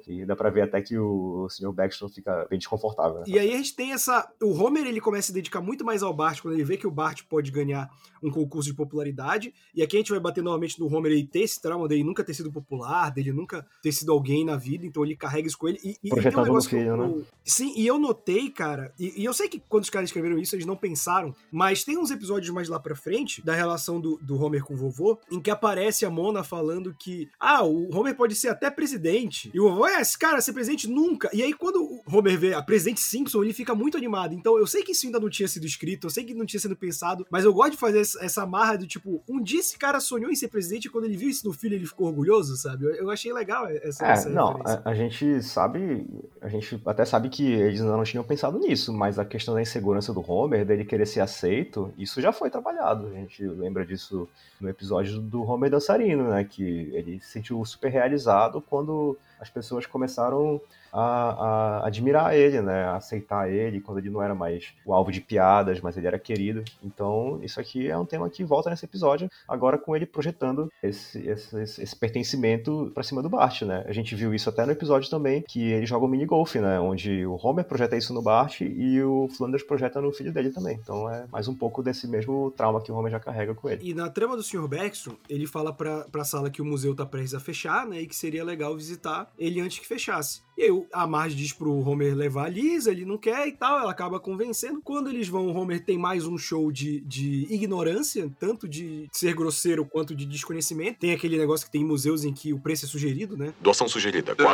E 0.07 0.25
dá 0.25 0.35
pra 0.37 0.51
ver 0.51 0.63
até 0.63 0.81
que 0.83 0.99
o 0.99 1.49
Sr. 1.49 1.73
Baxton 1.73 2.09
fica 2.09 2.47
bem 2.51 2.59
desconfortável, 2.59 3.19
né? 3.21 3.25
E 3.27 3.39
aí 3.39 3.53
a 3.53 3.57
gente 3.57 3.75
tem 3.77 3.93
essa. 3.93 4.29
O 4.43 4.53
Homer 4.53 4.87
ele 4.87 5.01
começa 5.01 5.27
a 5.27 5.29
se 5.29 5.33
dedicar 5.33 5.61
muito 5.61 5.85
mais 5.85 6.03
ao 6.03 6.13
Bart 6.13 6.41
quando 6.43 6.55
ele 6.55 6.65
vê 6.65 6.77
que 6.77 6.87
o 6.87 6.91
Bart 6.91 7.23
pode 7.29 7.51
ganhar 7.51 7.89
um 8.23 8.31
concurso 8.31 8.69
de 8.69 8.75
popularidade. 8.75 9.55
E 9.75 9.83
aqui 9.83 9.97
a 9.97 10.01
gente 10.01 10.11
vai 10.11 10.21
bater 10.21 10.43
novamente 10.43 10.79
no 10.81 10.88
Homer 10.95 11.13
ele 11.13 11.27
ter 11.27 11.41
esse 11.41 11.61
trauma 11.61 11.87
dele 11.89 12.05
nunca 12.05 12.25
ter 12.25 12.35
sido 12.35 12.51
popular, 12.53 13.11
dele 13.11 13.33
nunca 13.33 13.67
ter 13.83 13.93
sido 13.93 14.13
alguém 14.13 14.45
na 14.45 14.57
vida, 14.57 14.87
então 14.87 15.05
ele 15.05 15.17
carrega 15.17 15.47
isso 15.49 15.59
com 15.59 15.69
ele. 15.69 15.79
E, 15.83 15.97
e- 16.05 16.11
tem 16.11 16.19
um 16.51 16.59
que 16.59 16.69
filho, 16.69 16.83
eu, 16.83 16.97
né? 16.97 17.25
Sim, 17.45 17.73
e 17.77 17.87
eu 17.87 17.99
notei, 17.99 18.51
cara, 18.51 18.93
e, 18.99 19.23
e 19.23 19.25
eu 19.25 19.33
sei 19.33 19.49
que 19.49 19.61
quando 19.69 19.85
os 19.85 19.91
caras 19.91 20.09
escreveram 20.09 20.39
isso 20.39 20.55
eles 20.55 20.67
não 20.67 20.77
pensaram, 20.77 21.35
mas 21.51 21.85
tem 21.85 21.99
uns 21.99 22.11
episódios 22.11 22.51
mais 22.53 22.69
lá 22.69 22.79
pra 22.79 22.95
frente 22.95 23.43
da 23.45 23.55
relação 23.55 24.01
do, 24.01 24.19
do 24.23 24.41
Homer 24.43 24.63
com 24.65 24.75
o 24.75 24.77
vovô, 24.77 25.19
em 25.31 25.41
que 25.41 25.51
aparece 25.51 26.05
a 26.05 26.11
Mona 26.11 26.45
falando 26.45 26.95
que, 26.99 27.29
ah, 27.41 27.65
o 27.65 27.95
Homer 27.97 28.15
pode 28.17 28.35
ser 28.35 28.49
até 28.49 28.71
presidente. 28.71 29.51
E 29.55 29.61
o 29.61 29.69
vovô, 29.71 29.87
é, 29.87 30.01
esse 30.01 30.19
cara, 30.19 30.41
ser 30.41 30.53
presidente 30.53 30.89
nunca. 30.89 31.31
E 31.33 31.43
aí 31.43 31.53
quando 31.53 31.83
o 31.83 32.03
Homer 32.07 32.39
vê 32.39 32.55
a 32.55 32.63
presidente 32.63 33.01
Simpson, 33.01 33.43
ele 33.43 33.53
fica 33.53 33.75
muito 33.75 33.97
animado. 33.97 34.35
Então 34.35 34.59
eu 34.59 34.67
sei 34.67 34.83
que 34.83 34.93
isso 34.93 35.07
ainda 35.07 35.19
não 35.21 35.31
tinha 35.31 35.49
sido 35.49 35.67
escrito, 35.67 36.07
eu 36.07 36.11
sei 36.11 36.25
que 36.25 36.35
não 36.35 36.47
tinha 36.47 36.61
sido 36.61 36.77
pensado, 36.77 37.27
mas 37.31 37.45
eu 37.45 37.53
gosto 37.53 37.73
de 37.73 37.79
fazer 37.79 38.01
essa, 38.01 38.23
essa 38.25 38.47
marra 38.47 38.77
do 38.77 38.87
tipo, 38.87 39.23
um 39.29 39.41
dia 39.43 39.61
esse 39.61 39.77
cara 39.79 39.99
sonhou 40.01 40.31
em 40.31 40.35
ser 40.37 40.49
presidente 40.49 40.78
quando 40.87 41.05
ele 41.05 41.17
viu 41.17 41.31
isso 41.31 41.47
no 41.47 41.53
filho 41.55 41.75
ele 41.75 41.87
ficou 41.87 42.09
orgulhoso, 42.09 42.55
sabe? 42.59 42.85
Eu, 42.85 42.95
eu 42.95 43.11
achei 43.11 43.33
legal 43.33 43.67
essa, 43.67 44.07
É, 44.07 44.11
essa 44.11 44.29
não, 44.29 44.61
a, 44.63 44.91
a 44.91 44.95
gente 44.95 45.43
sabe, 45.43 46.07
a 46.43 46.49
gente 46.49 46.79
até 46.85 47.07
sabe 47.07 47.31
que 47.31 47.51
eles 47.51 47.81
ainda 47.81 47.97
não 47.97 48.05
tinham 48.05 48.23
pensado 48.23 48.59
nisso, 48.59 48.93
mas 48.93 49.19
a 49.19 49.25
questão 49.25 49.55
da 49.55 49.63
insegurança 49.63 50.13
do 50.13 50.21
Homer, 50.31 50.67
dele 50.67 50.85
querer 50.85 51.07
ser 51.07 51.21
aceito, 51.21 51.91
isso 51.97 52.21
já 52.21 52.33
foi 52.33 52.51
trabalhado. 52.51 53.07
A 53.07 53.13
gente 53.13 53.43
lembra 53.47 53.87
disso 53.87 54.29
no 54.61 54.69
episódio 54.69 55.19
do 55.19 55.43
Homer 55.43 55.71
dançarino, 55.71 56.29
né? 56.29 56.45
Que 56.45 56.91
ele 56.93 57.19
se 57.21 57.31
sentiu 57.31 57.65
super 57.65 57.89
realizado 57.89 58.61
quando 58.61 59.17
as 59.41 59.49
pessoas 59.49 59.87
começaram 59.87 60.61
a, 60.93 61.81
a 61.83 61.87
admirar 61.87 62.35
ele, 62.37 62.61
né? 62.61 62.85
A 62.85 62.97
aceitar 62.97 63.51
ele 63.51 63.81
quando 63.81 63.99
ele 63.99 64.11
não 64.11 64.23
era 64.23 64.35
mais 64.35 64.73
o 64.85 64.93
alvo 64.93 65.11
de 65.13 65.21
piadas, 65.21 65.81
mas 65.81 65.97
ele 65.97 66.07
era 66.07 66.19
querido. 66.19 66.65
Então, 66.83 67.39
isso 67.43 67.61
aqui 67.61 67.89
é 67.89 67.97
um 67.97 68.05
tema 68.05 68.29
que 68.31 68.45
volta 68.45 68.71
nesse 68.71 68.85
episódio, 68.85 69.31
agora 69.47 69.79
com 69.79 69.95
ele 69.95 70.07
projetando 70.07 70.71
esse, 70.83 71.19
esse, 71.29 71.57
esse- 71.61 71.97
pertencimento 71.97 72.91
pra 72.95 73.03
cima 73.03 73.23
do 73.23 73.29
Bart, 73.29 73.63
né? 73.63 73.85
A 73.87 73.93
gente 73.93 74.15
viu 74.15 74.35
isso 74.35 74.49
até 74.49 74.65
no 74.67 74.73
episódio 74.73 75.09
também, 75.11 75.43
que 75.43 75.71
ele 75.73 75.87
joga 75.87 76.05
o 76.05 76.09
mini 76.09 76.27
golf, 76.27 76.55
né? 76.57 76.79
Onde 76.81 77.25
o 77.27 77.39
Homer 77.43 77.65
projeta 77.65 77.97
isso 77.97 78.13
no 78.13 78.23
Bart 78.23 78.61
e 78.61 79.03
o 79.03 79.29
Flanders 79.37 79.63
projeta 79.63 80.01
no 80.01 80.13
filho 80.13 80.33
dele 80.33 80.51
também. 80.51 80.79
Então 80.83 81.09
é 81.09 81.27
mais 81.31 81.49
um 81.49 81.55
pouco 81.55 81.83
desse 81.83 82.07
mesmo 82.09 82.51
trauma 82.57 82.81
que 82.81 82.91
o 82.91 82.95
Homer 82.97 83.13
já 83.13 83.21
carrega 83.21 83.55
com 83.55 83.69
ele. 83.69 83.89
E 83.89 83.95
na 83.95 84.09
trama 84.11 84.37
do 84.37 84.43
Sr. 84.43 84.67
Backstrom, 84.69 85.15
ele 85.29 85.47
fala 85.47 85.73
pra, 85.73 86.05
pra 86.11 86.25
sala 86.25 86.51
que 86.51 86.63
o 86.63 86.65
museu 86.65 86.95
tá 86.95 87.07
prestes 87.07 87.35
a 87.35 87.41
fechar, 87.41 87.87
né? 87.87 88.01
E 88.03 88.07
que 88.07 88.17
seria 88.17 88.45
legal 88.45 88.75
visitar 88.77 89.31
ele 89.39 89.61
antes 89.61 89.79
que 89.79 89.87
fechasse. 89.87 90.43
E 90.57 90.63
aí 90.65 90.71
o- 90.71 90.78
a 90.93 91.07
Marge 91.07 91.35
diz 91.37 91.53
pro 91.53 91.73
Homer 91.89 92.15
levar 92.15 92.47
a 92.47 92.49
Lisa, 92.49 92.91
ele 92.91 93.05
não 93.05 93.17
quer 93.19 93.47
e 93.49 93.53
tal, 93.53 93.79
ela 93.81 93.91
acaba 93.91 94.19
convencendo. 94.21 94.81
Quando 94.83 95.09
eles 95.09 95.29
vão, 95.29 95.47
o 95.49 95.55
Homer 95.57 95.85
tem 95.85 95.99
mais 95.99 96.27
um 96.27 96.37
show 96.39 96.71
de, 96.73 97.01
de 97.01 97.47
ignorância, 97.51 98.31
tanto 98.39 98.69
de 98.69 99.09
ser 99.13 99.35
grosseiro 99.35 99.85
quanto 99.85 100.15
de 100.15 100.25
desconhecimento. 100.27 100.99
Tem 100.99 101.13
aquele 101.13 101.37
negócio 101.39 101.67
que 101.67 101.73
tem 101.73 101.83
em 101.83 101.87
museus 101.87 102.25
em 102.25 102.33
que 102.33 102.53
o 102.53 102.59
preço 102.59 102.85
é 102.85 102.89
sugerido, 102.89 103.37
né? 103.37 103.53
Doação 103.61 103.89
sugerida, 103.89 104.33
É, 104.39 104.43
o 104.43 104.47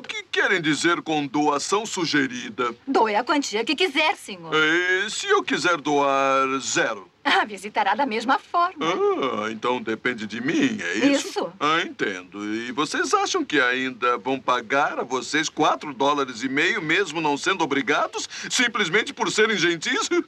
4,50. 0.00 0.06
que 0.06 0.22
querem 0.24 0.60
dizer 0.60 1.00
com 1.02 1.26
doação 1.26 1.84
sugerida? 1.86 2.74
Doe 2.86 3.14
a 3.14 3.24
quantia 3.24 3.64
que 3.64 3.74
quiser, 3.74 4.16
senhor. 4.16 4.52
E 4.54 5.10
se 5.10 5.26
eu 5.26 5.42
quiser 5.42 5.76
doar 5.80 6.48
zero? 6.60 7.11
Ah, 7.24 7.44
visitará 7.44 7.94
da 7.94 8.04
mesma 8.04 8.36
forma. 8.38 8.84
Ah, 8.84 9.50
então 9.50 9.80
depende 9.80 10.26
de 10.26 10.40
mim, 10.40 10.78
é 10.80 11.06
isso? 11.06 11.28
Isso. 11.28 11.52
Ah, 11.60 11.80
entendo. 11.82 12.44
E 12.54 12.72
vocês 12.72 13.14
acham 13.14 13.44
que 13.44 13.60
ainda 13.60 14.18
vão 14.18 14.40
pagar 14.40 14.98
a 14.98 15.04
vocês 15.04 15.48
4 15.48 15.94
dólares 15.94 16.42
e 16.42 16.48
meio, 16.48 16.82
mesmo 16.82 17.20
não 17.20 17.36
sendo 17.36 17.62
obrigados, 17.62 18.28
simplesmente 18.50 19.12
por 19.14 19.30
serem 19.30 19.56
gentis? 19.56 20.08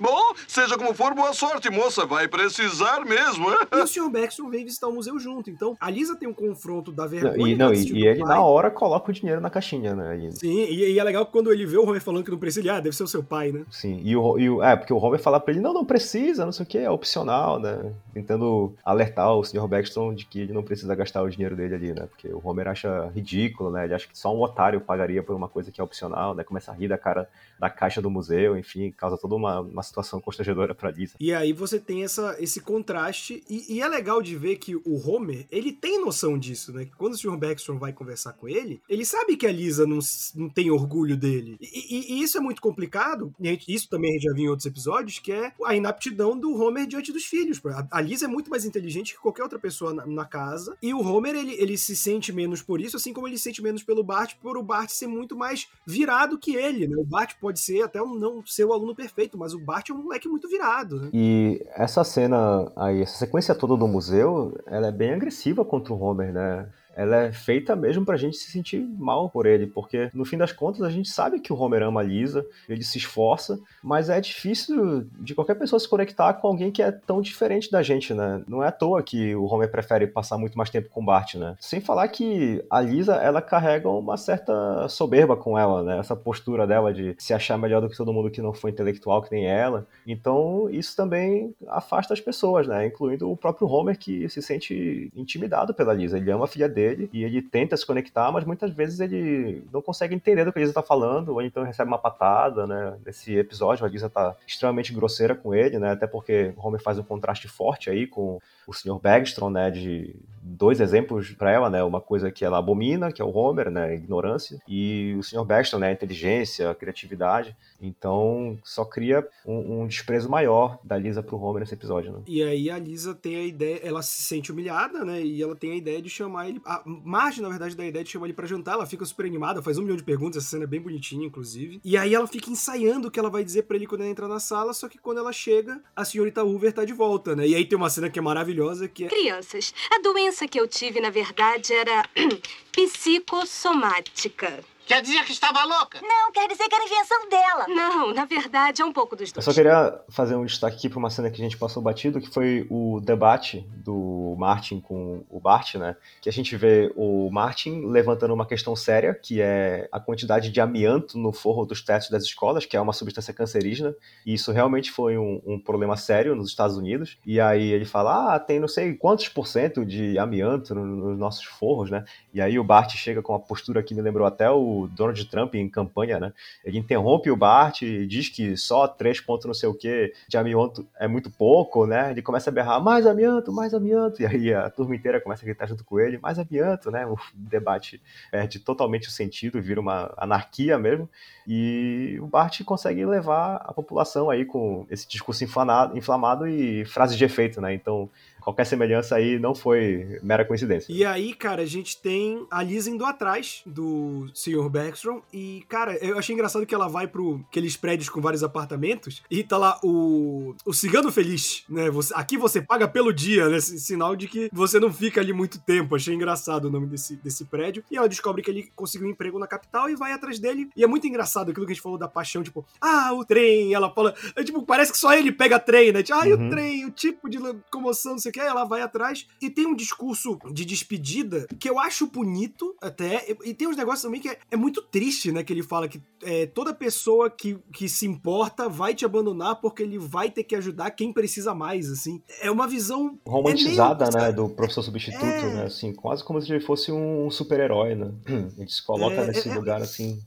Bom, 0.00 0.34
seja 0.46 0.76
como 0.76 0.94
for, 0.94 1.14
boa 1.14 1.32
sorte, 1.32 1.70
moça. 1.70 2.04
Vai 2.06 2.28
precisar 2.28 3.04
mesmo, 3.04 3.50
é? 3.50 3.58
E 3.72 3.76
o 3.82 3.86
Sr. 3.86 4.10
Backstrom 4.10 4.48
vem 4.50 4.64
visitar 4.64 4.88
o 4.88 4.92
museu 4.92 5.18
junto. 5.18 5.50
Então, 5.50 5.76
a 5.80 5.90
Lisa 5.90 6.16
tem 6.16 6.28
um 6.28 6.32
confronto 6.34 6.92
da 6.92 7.06
vergonha. 7.06 7.52
E, 7.52 7.56
não, 7.56 7.68
da 7.70 7.74
e, 7.74 7.92
e 7.92 8.06
ele 8.06 8.20
pai. 8.20 8.28
na 8.36 8.42
hora 8.42 8.70
coloca 8.70 9.10
o 9.10 9.14
dinheiro 9.14 9.40
na 9.40 9.50
caixinha, 9.50 9.94
né? 9.94 10.18
E- 10.18 10.32
Sim, 10.32 10.64
e, 10.64 10.92
e 10.92 10.98
é 10.98 11.04
legal 11.04 11.26
que 11.26 11.32
quando 11.32 11.52
ele 11.52 11.66
vê 11.66 11.76
o 11.76 11.84
Homer 11.86 12.00
falando 12.00 12.24
que 12.24 12.30
não 12.30 12.38
precisa, 12.38 12.60
ele, 12.60 12.70
ah, 12.70 12.80
deve 12.80 12.96
ser 12.96 13.02
o 13.02 13.06
seu 13.08 13.22
pai, 13.22 13.52
né? 13.52 13.64
Sim, 13.70 14.00
e 14.04 14.16
o, 14.16 14.38
e 14.38 14.48
o- 14.50 14.62
é, 14.62 14.76
porque 14.86 14.92
o 14.94 14.98
Homer 14.98 15.18
fala 15.18 15.40
pra 15.40 15.52
ele, 15.52 15.60
não, 15.60 15.74
não 15.74 15.84
precisa, 15.84 16.44
não 16.44 16.52
sei 16.52 16.62
o 16.64 16.68
que, 16.68 16.78
é 16.78 16.88
opcional, 16.88 17.58
né? 17.58 17.92
Tentando 18.14 18.72
alertar 18.84 19.34
o 19.34 19.42
Sr. 19.42 19.66
Baxton 19.66 20.14
de 20.14 20.24
que 20.24 20.38
ele 20.38 20.52
não 20.52 20.62
precisa 20.62 20.94
gastar 20.94 21.22
o 21.24 21.28
dinheiro 21.28 21.56
dele 21.56 21.74
ali, 21.74 21.92
né? 21.92 22.06
Porque 22.06 22.28
o 22.28 22.40
Homer 22.44 22.68
acha 22.68 23.08
ridículo, 23.14 23.70
né? 23.72 23.84
Ele 23.84 23.94
acha 23.94 24.06
que 24.06 24.16
só 24.16 24.32
um 24.32 24.40
otário 24.40 24.80
pagaria 24.80 25.24
por 25.24 25.34
uma 25.34 25.48
coisa 25.48 25.72
que 25.72 25.80
é 25.80 25.84
opcional, 25.84 26.34
né? 26.36 26.44
Começa 26.44 26.70
a 26.70 26.74
rir 26.74 26.86
da 26.86 26.96
cara 26.96 27.28
da 27.58 27.68
caixa 27.68 28.00
do 28.00 28.10
museu, 28.10 28.56
enfim, 28.56 28.92
causa 28.92 29.16
toda 29.18 29.34
uma, 29.34 29.60
uma 29.60 29.82
situação 29.82 30.20
constrangedora 30.20 30.74
pra 30.74 30.90
Lisa. 30.90 31.14
E 31.18 31.32
aí 31.34 31.52
você 31.52 31.80
tem 31.80 32.04
essa, 32.04 32.36
esse 32.38 32.60
contraste, 32.60 33.42
e, 33.50 33.76
e 33.76 33.80
é 33.82 33.88
legal 33.88 34.22
de 34.22 34.36
ver 34.36 34.56
que 34.56 34.76
o 34.76 35.10
Homer, 35.10 35.46
ele 35.50 35.72
tem 35.72 35.98
noção 36.00 36.38
disso, 36.38 36.72
né? 36.72 36.84
Que 36.84 36.94
quando 36.96 37.14
o 37.14 37.16
Sr. 37.16 37.36
Backstrom 37.36 37.78
vai 37.78 37.92
conversar 37.92 38.34
com 38.34 38.46
ele, 38.48 38.80
ele 38.88 39.04
sabe 39.04 39.36
que 39.36 39.46
a 39.46 39.52
Lisa 39.52 39.86
não, 39.86 39.98
não 40.34 40.48
tem 40.48 40.70
orgulho 40.70 41.16
dele. 41.16 41.56
E, 41.60 41.96
e- 41.96 42.12
e 42.18 42.22
isso 42.22 42.36
é 42.36 42.40
muito 42.40 42.60
complicado, 42.60 43.32
gente- 43.40 43.72
isso 43.72 43.88
também 43.88 44.10
a 44.10 44.12
gente 44.14 44.24
já 44.24 44.32
viu 44.34 44.44
em 44.44 44.48
outros 44.48 44.66
episódios, 44.66 44.75
que 45.22 45.32
é 45.32 45.52
a 45.64 45.74
inaptidão 45.74 46.38
do 46.38 46.54
Homer 46.60 46.86
diante 46.86 47.12
dos 47.12 47.24
filhos. 47.24 47.60
A, 47.66 47.98
a 47.98 48.00
Lisa 48.00 48.26
é 48.26 48.28
muito 48.28 48.50
mais 48.50 48.64
inteligente 48.64 49.14
que 49.14 49.20
qualquer 49.20 49.42
outra 49.42 49.58
pessoa 49.58 49.92
na, 49.92 50.06
na 50.06 50.24
casa, 50.24 50.76
e 50.82 50.92
o 50.92 51.00
Homer, 51.00 51.34
ele, 51.34 51.54
ele 51.54 51.78
se 51.78 51.96
sente 51.96 52.32
menos 52.32 52.62
por 52.62 52.80
isso, 52.80 52.96
assim 52.96 53.12
como 53.12 53.26
ele 53.26 53.36
se 53.36 53.44
sente 53.44 53.62
menos 53.62 53.82
pelo 53.82 54.02
Bart, 54.02 54.34
por 54.40 54.56
o 54.56 54.62
Bart 54.62 54.90
ser 54.90 55.06
muito 55.06 55.36
mais 55.36 55.68
virado 55.86 56.38
que 56.38 56.54
ele, 56.54 56.86
né? 56.86 56.96
O 56.96 57.04
Bart 57.04 57.34
pode 57.40 57.60
ser 57.60 57.82
até 57.82 58.02
um, 58.02 58.14
não 58.14 58.44
ser 58.44 58.64
o 58.64 58.72
aluno 58.72 58.94
perfeito, 58.94 59.38
mas 59.38 59.54
o 59.54 59.58
Bart 59.58 59.88
é 59.88 59.92
um 59.92 60.02
moleque 60.02 60.28
muito 60.28 60.48
virado, 60.48 61.00
né? 61.00 61.10
E 61.12 61.64
essa 61.74 62.04
cena 62.04 62.70
aí, 62.76 63.02
essa 63.02 63.18
sequência 63.18 63.54
toda 63.54 63.76
do 63.76 63.88
museu, 63.88 64.58
ela 64.66 64.88
é 64.88 64.92
bem 64.92 65.12
agressiva 65.12 65.64
contra 65.64 65.92
o 65.92 66.00
Homer, 66.00 66.32
né? 66.32 66.68
Ela 66.96 67.24
é 67.24 67.32
feita 67.32 67.76
mesmo 67.76 68.06
pra 68.06 68.16
gente 68.16 68.38
se 68.38 68.50
sentir 68.50 68.80
mal 68.98 69.28
por 69.28 69.44
ele, 69.44 69.66
porque 69.66 70.10
no 70.14 70.24
fim 70.24 70.38
das 70.38 70.50
contas 70.50 70.80
a 70.82 70.88
gente 70.88 71.10
sabe 71.10 71.40
que 71.40 71.52
o 71.52 71.56
Homer 71.56 71.82
ama 71.82 72.00
a 72.00 72.02
Lisa, 72.02 72.44
ele 72.66 72.82
se 72.82 72.96
esforça, 72.96 73.60
mas 73.84 74.08
é 74.08 74.18
difícil 74.18 75.06
de 75.20 75.34
qualquer 75.34 75.56
pessoa 75.56 75.78
se 75.78 75.88
conectar 75.88 76.32
com 76.34 76.48
alguém 76.48 76.70
que 76.70 76.82
é 76.82 76.90
tão 76.90 77.20
diferente 77.20 77.70
da 77.70 77.82
gente, 77.82 78.14
né? 78.14 78.42
Não 78.48 78.64
é 78.64 78.68
à 78.68 78.72
toa 78.72 79.02
que 79.02 79.36
o 79.36 79.44
Homer 79.44 79.70
prefere 79.70 80.06
passar 80.06 80.38
muito 80.38 80.56
mais 80.56 80.70
tempo 80.70 80.88
com 80.88 81.04
Bart, 81.04 81.34
né? 81.34 81.54
Sem 81.60 81.80
falar 81.80 82.08
que 82.08 82.64
a 82.70 82.80
Lisa, 82.80 83.16
ela 83.16 83.42
carrega 83.42 83.90
uma 83.90 84.16
certa 84.16 84.88
soberba 84.88 85.36
com 85.36 85.58
ela, 85.58 85.82
né? 85.82 85.98
Essa 85.98 86.16
postura 86.16 86.66
dela 86.66 86.94
de 86.94 87.14
se 87.18 87.34
achar 87.34 87.58
melhor 87.58 87.82
do 87.82 87.90
que 87.90 87.96
todo 87.96 88.12
mundo 88.12 88.30
que 88.30 88.40
não 88.40 88.54
foi 88.54 88.70
intelectual 88.70 89.22
que 89.22 89.34
nem 89.34 89.46
ela. 89.46 89.86
Então, 90.06 90.70
isso 90.70 90.96
também 90.96 91.54
afasta 91.68 92.14
as 92.14 92.20
pessoas, 92.20 92.66
né? 92.66 92.86
Incluindo 92.86 93.30
o 93.30 93.36
próprio 93.36 93.68
Homer, 93.68 93.98
que 93.98 94.28
se 94.30 94.40
sente 94.40 95.12
intimidado 95.14 95.74
pela 95.74 95.92
Lisa. 95.92 96.16
Ele 96.16 96.30
ama 96.30 96.44
a 96.44 96.48
filha 96.48 96.68
dele 96.68 96.85
e 97.12 97.24
ele 97.24 97.42
tenta 97.42 97.76
se 97.76 97.86
conectar, 97.86 98.30
mas 98.30 98.44
muitas 98.44 98.70
vezes 98.70 99.00
ele 99.00 99.64
não 99.72 99.82
consegue 99.82 100.14
entender 100.14 100.44
do 100.44 100.52
que 100.52 100.58
a 100.58 100.62
Lisa 100.62 100.72
tá 100.72 100.82
falando, 100.82 101.34
ou 101.34 101.42
então 101.42 101.62
recebe 101.62 101.88
uma 101.88 101.98
patada, 101.98 102.66
né? 102.66 102.96
Nesse 103.04 103.36
episódio, 103.36 103.84
a 103.84 103.88
Lisa 103.88 104.08
tá 104.08 104.34
extremamente 104.46 104.92
grosseira 104.92 105.34
com 105.34 105.54
ele, 105.54 105.78
né? 105.78 105.92
Até 105.92 106.06
porque 106.06 106.52
o 106.56 106.66
Homer 106.66 106.80
faz 106.80 106.98
um 106.98 107.02
contraste 107.02 107.48
forte 107.48 107.90
aí 107.90 108.06
com 108.06 108.40
o 108.66 108.72
Sr. 108.72 108.98
Bagstrom, 109.00 109.50
né, 109.50 109.70
de 109.70 110.14
dois 110.46 110.80
exemplos 110.80 111.30
para 111.32 111.50
ela, 111.50 111.68
né, 111.68 111.82
uma 111.82 112.00
coisa 112.00 112.30
que 112.30 112.44
ela 112.44 112.58
abomina, 112.58 113.10
que 113.10 113.20
é 113.20 113.24
o 113.24 113.34
Homer, 113.34 113.70
né, 113.70 113.94
ignorância, 113.94 114.60
e 114.68 115.14
o 115.18 115.22
Sr. 115.22 115.44
Bagstrom, 115.44 115.80
né, 115.80 115.92
inteligência, 115.92 116.74
criatividade. 116.74 117.56
Então, 117.80 118.58
só 118.64 118.84
cria 118.84 119.26
um, 119.44 119.82
um 119.82 119.86
desprezo 119.86 120.28
maior 120.28 120.78
da 120.84 120.96
Lisa 120.96 121.22
pro 121.22 121.40
Homer 121.40 121.60
nesse 121.60 121.74
episódio, 121.74 122.12
né? 122.12 122.20
E 122.26 122.42
aí 122.42 122.70
a 122.70 122.78
Lisa 122.78 123.14
tem 123.14 123.36
a 123.36 123.42
ideia, 123.42 123.80
ela 123.82 124.02
se 124.02 124.22
sente 124.22 124.52
humilhada, 124.52 125.04
né? 125.04 125.20
E 125.22 125.42
ela 125.42 125.54
tem 125.54 125.72
a 125.72 125.76
ideia 125.76 126.00
de 126.00 126.08
chamar 126.08 126.48
ele. 126.48 126.60
A 126.64 126.82
Marge, 126.84 127.42
na 127.42 127.48
verdade, 127.48 127.76
da 127.76 127.84
ideia 127.84 128.04
de 128.04 128.10
chamar 128.10 128.26
ele 128.26 128.34
pra 128.34 128.46
jantar. 128.46 128.74
Ela 128.74 128.86
fica 128.86 129.04
super 129.04 129.26
animada, 129.26 129.62
faz 129.62 129.78
um 129.78 129.82
milhão 129.82 129.96
de 129.96 130.04
perguntas, 130.04 130.42
essa 130.42 130.52
cena 130.52 130.64
é 130.64 130.66
bem 130.66 130.80
bonitinha, 130.80 131.26
inclusive. 131.26 131.80
E 131.84 131.96
aí 131.96 132.14
ela 132.14 132.26
fica 132.26 132.50
ensaiando 132.50 133.08
o 133.08 133.10
que 133.10 133.18
ela 133.18 133.30
vai 133.30 133.44
dizer 133.44 133.64
pra 133.64 133.76
ele 133.76 133.86
quando 133.86 134.02
ele 134.02 134.10
entrar 134.10 134.28
na 134.28 134.40
sala, 134.40 134.72
só 134.72 134.88
que 134.88 134.98
quando 134.98 135.18
ela 135.18 135.32
chega, 135.32 135.80
a 135.94 136.04
senhorita 136.04 136.42
Hoover 136.42 136.72
tá 136.72 136.84
de 136.84 136.92
volta, 136.92 137.34
né? 137.34 137.46
E 137.46 137.54
aí 137.54 137.64
tem 137.64 137.76
uma 137.76 137.90
cena 137.90 138.08
que 138.08 138.18
é 138.18 138.22
maravilhosa, 138.22 138.88
que 138.88 139.04
é. 139.04 139.08
Crianças, 139.08 139.74
a 139.90 140.00
doença 140.00 140.35
que 140.46 140.58
eu 140.58 140.66
tive, 140.66 140.98
na 141.00 141.10
verdade, 141.10 141.72
era 141.72 142.04
psicossomática. 142.74 144.64
Quer 144.86 145.02
dizer 145.02 145.24
que 145.24 145.32
estava 145.32 145.64
louca? 145.64 146.00
Não, 146.00 146.30
quer 146.32 146.46
dizer 146.48 146.68
que 146.68 146.74
era 146.74 146.84
invenção 146.84 147.28
dela. 147.28 147.66
Não, 147.68 148.14
na 148.14 148.24
verdade, 148.24 148.80
é 148.80 148.84
um 148.84 148.92
pouco 148.92 149.16
dos 149.16 149.30
Eu 149.30 149.34
dois. 149.34 149.44
só 149.44 149.52
queria 149.52 150.00
fazer 150.08 150.36
um 150.36 150.44
destaque 150.44 150.76
aqui 150.76 150.88
para 150.88 150.98
uma 151.00 151.10
cena 151.10 151.28
que 151.28 151.40
a 151.40 151.44
gente 151.44 151.56
passou 151.58 151.82
batido, 151.82 152.20
que 152.20 152.28
foi 152.30 152.66
o 152.70 153.00
debate 153.00 153.66
do 153.74 154.36
Martin 154.38 154.78
com 154.80 155.24
o 155.28 155.40
Bart, 155.40 155.74
né? 155.74 155.96
Que 156.22 156.28
a 156.28 156.32
gente 156.32 156.54
vê 156.56 156.92
o 156.94 157.28
Martin 157.32 157.84
levantando 157.86 158.32
uma 158.32 158.46
questão 158.46 158.76
séria, 158.76 159.12
que 159.12 159.40
é 159.42 159.88
a 159.90 159.98
quantidade 159.98 160.50
de 160.50 160.60
amianto 160.60 161.18
no 161.18 161.32
forro 161.32 161.64
dos 161.66 161.82
tetos 161.82 162.08
das 162.08 162.22
escolas, 162.22 162.64
que 162.64 162.76
é 162.76 162.80
uma 162.80 162.92
substância 162.92 163.34
cancerígena, 163.34 163.92
e 164.24 164.34
isso 164.34 164.52
realmente 164.52 164.92
foi 164.92 165.18
um, 165.18 165.42
um 165.44 165.58
problema 165.58 165.96
sério 165.96 166.36
nos 166.36 166.48
Estados 166.48 166.76
Unidos. 166.76 167.18
E 167.26 167.40
aí 167.40 167.72
ele 167.72 167.84
fala, 167.84 168.36
ah, 168.36 168.38
tem 168.38 168.60
não 168.60 168.68
sei 168.68 168.94
quantos 168.94 169.28
por 169.28 169.48
cento 169.48 169.84
de 169.84 170.16
amianto 170.16 170.74
no- 170.76 170.86
nos 170.86 171.18
nossos 171.18 171.44
forros, 171.44 171.90
né? 171.90 172.04
E 172.32 172.40
aí 172.40 172.56
o 172.56 172.62
Bart 172.64 172.94
chega 172.94 173.20
com 173.20 173.32
uma 173.32 173.40
postura 173.40 173.82
que 173.82 173.92
me 173.94 174.00
lembrou 174.00 174.26
até 174.26 174.48
o 174.48 174.75
Donald 174.88 175.24
Trump 175.26 175.54
em 175.54 175.68
campanha, 175.68 176.20
né? 176.20 176.32
Ele 176.64 176.78
interrompe 176.78 177.30
o 177.30 177.36
Bart 177.36 177.82
e 177.82 178.06
diz 178.06 178.28
que 178.28 178.56
só 178.56 178.86
3 178.86 179.20
pontos 179.20 179.46
não 179.46 179.54
sei 179.54 179.68
o 179.68 179.74
que 179.74 180.12
de 180.28 180.36
amianto 180.36 180.86
é 180.98 181.08
muito 181.08 181.30
pouco, 181.30 181.86
né? 181.86 182.10
Ele 182.10 182.22
começa 182.22 182.50
a 182.50 182.52
berrar, 182.52 182.82
mais 182.82 183.06
amianto, 183.06 183.52
mais 183.52 183.72
amianto. 183.72 184.22
E 184.22 184.26
aí 184.26 184.52
a 184.52 184.68
turma 184.70 184.94
inteira 184.94 185.20
começa 185.20 185.42
a 185.42 185.46
gritar 185.46 185.66
junto 185.66 185.84
com 185.84 185.98
ele, 185.98 186.18
mais 186.18 186.38
amianto, 186.38 186.90
né? 186.90 187.06
O 187.06 187.16
debate 187.34 188.00
perde 188.30 188.58
totalmente 188.58 189.08
o 189.08 189.10
sentido, 189.10 189.60
vira 189.60 189.80
uma 189.80 190.12
anarquia 190.16 190.78
mesmo. 190.78 191.08
E 191.46 192.18
o 192.20 192.26
Bart 192.26 192.62
consegue 192.64 193.04
levar 193.06 193.56
a 193.64 193.72
população 193.72 194.28
aí 194.28 194.44
com 194.44 194.86
esse 194.90 195.08
discurso 195.08 195.44
inflamado, 195.44 195.96
inflamado 195.96 196.46
e 196.46 196.84
frases 196.84 197.16
de 197.16 197.24
efeito, 197.24 197.60
né? 197.60 197.72
Então 197.72 198.10
qualquer 198.46 198.64
semelhança 198.64 199.16
aí 199.16 199.40
não 199.40 199.56
foi 199.56 200.20
mera 200.22 200.44
coincidência. 200.44 200.92
E 200.92 201.04
aí, 201.04 201.34
cara, 201.34 201.62
a 201.62 201.66
gente 201.66 202.00
tem 202.00 202.46
a 202.48 202.62
Lisa 202.62 202.88
indo 202.88 203.04
atrás 203.04 203.62
do 203.66 204.28
Sr. 204.32 204.68
Backstrom. 204.70 205.20
E, 205.32 205.64
cara, 205.68 205.96
eu 205.96 206.16
achei 206.16 206.32
engraçado 206.32 206.64
que 206.64 206.72
ela 206.74 206.86
vai 206.86 207.08
pro 207.08 207.44
aqueles 207.48 207.76
prédios 207.76 208.08
com 208.08 208.20
vários 208.20 208.44
apartamentos 208.44 209.20
e 209.28 209.42
tá 209.42 209.58
lá 209.58 209.80
o, 209.82 210.54
o 210.64 210.72
Cigano 210.72 211.10
Feliz, 211.10 211.64
né? 211.68 211.90
Você- 211.90 212.14
aqui 212.14 212.36
você 212.38 212.62
paga 212.62 212.86
pelo 212.86 213.12
dia, 213.12 213.48
né? 213.48 213.58
Sinal 213.58 214.14
de 214.14 214.28
que 214.28 214.48
você 214.52 214.78
não 214.78 214.92
fica 214.92 215.20
ali 215.20 215.32
muito 215.32 215.58
tempo. 215.58 215.96
Achei 215.96 216.14
engraçado 216.14 216.66
o 216.66 216.70
nome 216.70 216.86
desse, 216.86 217.16
desse 217.16 217.44
prédio. 217.46 217.82
E 217.90 217.96
ela 217.96 218.08
descobre 218.08 218.42
que 218.42 218.50
ele 218.50 218.70
conseguiu 218.76 219.08
um 219.08 219.10
emprego 219.10 219.40
na 219.40 219.48
capital 219.48 219.90
e 219.90 219.96
vai 219.96 220.12
atrás 220.12 220.38
dele. 220.38 220.68
E 220.76 220.84
é 220.84 220.86
muito 220.86 221.04
engraçado 221.08 221.50
aquilo 221.50 221.66
que 221.66 221.72
a 221.72 221.74
gente 221.74 221.82
falou 221.82 221.98
da 221.98 222.06
paixão, 222.06 222.44
tipo, 222.44 222.64
ah, 222.80 223.12
o 223.12 223.24
trem. 223.24 223.74
Ela 223.74 223.90
fala, 223.92 224.14
é, 224.36 224.44
tipo, 224.44 224.62
parece 224.62 224.92
que 224.92 224.98
só 224.98 225.12
ele 225.12 225.32
pega 225.32 225.58
trem, 225.58 225.90
né? 225.90 226.02
Tipo, 226.04 226.16
ah, 226.20 226.26
Uhum. 226.26 226.46
o 226.46 226.50
trem, 226.50 226.84
o 226.84 226.90
tipo 226.90 227.28
de 227.28 227.38
locomoção, 227.38 228.12
não 228.12 228.18
sei 228.18 228.30
o 228.30 228.32
que. 228.38 228.46
Ela 228.46 228.64
vai 228.64 228.80
atrás 228.82 229.26
e 229.40 229.50
tem 229.50 229.66
um 229.66 229.74
discurso 229.74 230.38
de 230.52 230.64
despedida 230.64 231.46
que 231.58 231.68
eu 231.68 231.78
acho 231.78 232.06
bonito 232.06 232.74
até. 232.80 233.24
E, 233.44 233.50
e 233.50 233.54
tem 233.54 233.66
uns 233.68 233.76
negócios 233.76 234.02
também 234.02 234.20
que 234.20 234.28
é, 234.28 234.38
é 234.50 234.56
muito 234.56 234.82
triste, 234.82 235.32
né? 235.32 235.42
Que 235.42 235.52
ele 235.52 235.62
fala 235.62 235.88
que 235.88 236.00
é, 236.22 236.46
toda 236.46 236.72
pessoa 236.74 237.30
que, 237.30 237.58
que 237.72 237.88
se 237.88 238.06
importa 238.06 238.68
vai 238.68 238.94
te 238.94 239.04
abandonar 239.04 239.56
porque 239.56 239.82
ele 239.82 239.98
vai 239.98 240.30
ter 240.30 240.44
que 240.44 240.54
ajudar 240.54 240.90
quem 240.90 241.12
precisa 241.12 241.54
mais, 241.54 241.90
assim. 241.90 242.22
É 242.40 242.50
uma 242.50 242.66
visão. 242.66 243.18
romantizada, 243.26 244.04
é 244.04 244.08
meio- 244.12 244.26
né, 244.26 244.32
do 244.32 244.48
professor 244.48 244.82
substituto, 244.82 245.24
É. 245.24 245.54
né, 245.54 245.64
assim, 245.64 245.92
quase 245.94 246.22
como 246.24 246.40
se 246.40 246.50
ele 246.52 246.60
fosse 246.64 246.90
um 246.92 247.30
super-herói, 247.30 247.94
né, 247.94 248.10
ele 248.58 248.68
se 248.68 248.84
coloca 248.84 249.14
É, 249.16 249.26
nesse 249.26 249.48
é, 249.48 249.52
é. 249.52 249.54
lugar, 249.54 249.80
assim, 249.82 250.20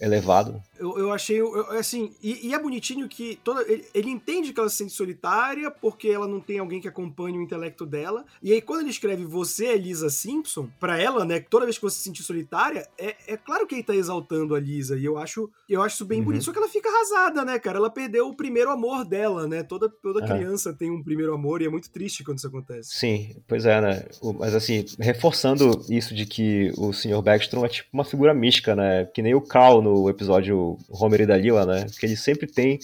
elevado. 0.00 0.62
Eu, 0.78 0.98
eu 0.98 1.12
achei, 1.12 1.40
eu- 1.40 1.70
assim, 1.72 2.12
e, 2.22 2.48
e 2.48 2.54
é 2.54 2.58
bonitinho 2.58 3.08
que 3.08 3.38
toda, 3.42 3.62
ele, 3.70 3.84
ele 3.94 4.10
entende 4.10 4.52
que 4.52 4.60
ela 4.60 4.68
se 4.68 4.76
sente 4.76 4.92
solitária 4.92 5.70
porque 5.70 6.08
ela 6.08 6.26
não 6.28 6.40
tem 6.40 6.58
alguém 6.58 6.80
que 6.80 6.88
acompanhe 6.88 7.38
o 7.38 7.42
intelecto 7.42 7.86
dela. 7.86 8.24
E 8.42 8.52
aí, 8.52 8.60
quando 8.60 8.80
ele 8.80 8.90
escreve 8.90 9.24
você 9.24 9.66
é 9.66 9.76
Lisa 9.76 10.10
Simpson, 10.10 10.68
pra 10.78 10.98
ela, 11.00 11.24
né, 11.24 11.40
toda 11.40 11.64
vez 11.66 11.76
que 11.78 11.82
você 11.82 11.96
se 11.98 12.02
sentir 12.04 12.22
solitária, 12.22 12.86
é, 12.98 13.14
é 13.26 13.36
claro 13.36 13.66
que 13.66 13.74
ele 13.74 13.82
tá 13.82 13.94
exaltando 13.94 14.54
a 14.54 14.60
Lisa. 14.60 14.96
E 14.98 15.04
eu 15.04 15.18
acho, 15.18 15.50
eu 15.68 15.82
acho 15.82 15.96
isso 15.96 16.04
bem 16.04 16.18
Uhum. 16.18 16.24
bonito. 16.26 16.44
Só 16.44 16.52
que 16.52 16.58
ela 16.58 16.68
fica 16.68 16.88
arrasada, 16.88 17.44
né, 17.44 17.58
cara? 17.58 17.78
Ela 17.78 17.90
perdeu 17.90 18.28
o 18.28 18.34
primeiro 18.36 18.70
amor 18.70 19.04
dela, 19.04 19.46
né? 19.46 19.62
Toda, 19.62 19.88
toda 19.88 20.24
É. 20.24 20.26
criança 20.26 20.72
tem 20.72 20.90
um 20.90 21.02
primeiro 21.02 21.34
amor 21.34 21.62
e 21.62 21.66
é 21.66 21.68
muito 21.68 21.90
triste 21.90 22.22
quando 22.24 22.38
isso 22.38 22.46
acontece. 22.48 22.90
Sim, 22.96 23.36
pois 23.48 23.64
é, 23.66 23.80
né, 23.80 24.06
O- 24.20 24.32
mas 24.32 24.54
assim, 24.54 24.84
reforçando 24.98 25.84
isso 25.90 26.14
de 26.14 26.26
que 26.26 26.72
o 26.76 26.92
Sr. 26.92 27.22
Backstrom 27.22 27.64
é 27.64 27.68
tipo 27.68 27.88
uma 27.92 28.04
figura 28.04 28.34
mística, 28.34 28.74
né, 28.76 29.04
que 29.06 29.22
nem 29.22 29.34
o 29.34 29.40
Carl 29.40 29.80
no 29.82 30.08
episódio 30.08 30.65
Homer 30.88 31.20
e 31.22 31.26
Dalila, 31.26 31.64
né, 31.64 31.86
que 31.98 32.06
ele 32.06 32.16
sempre 32.16 32.46
tem 32.46 32.78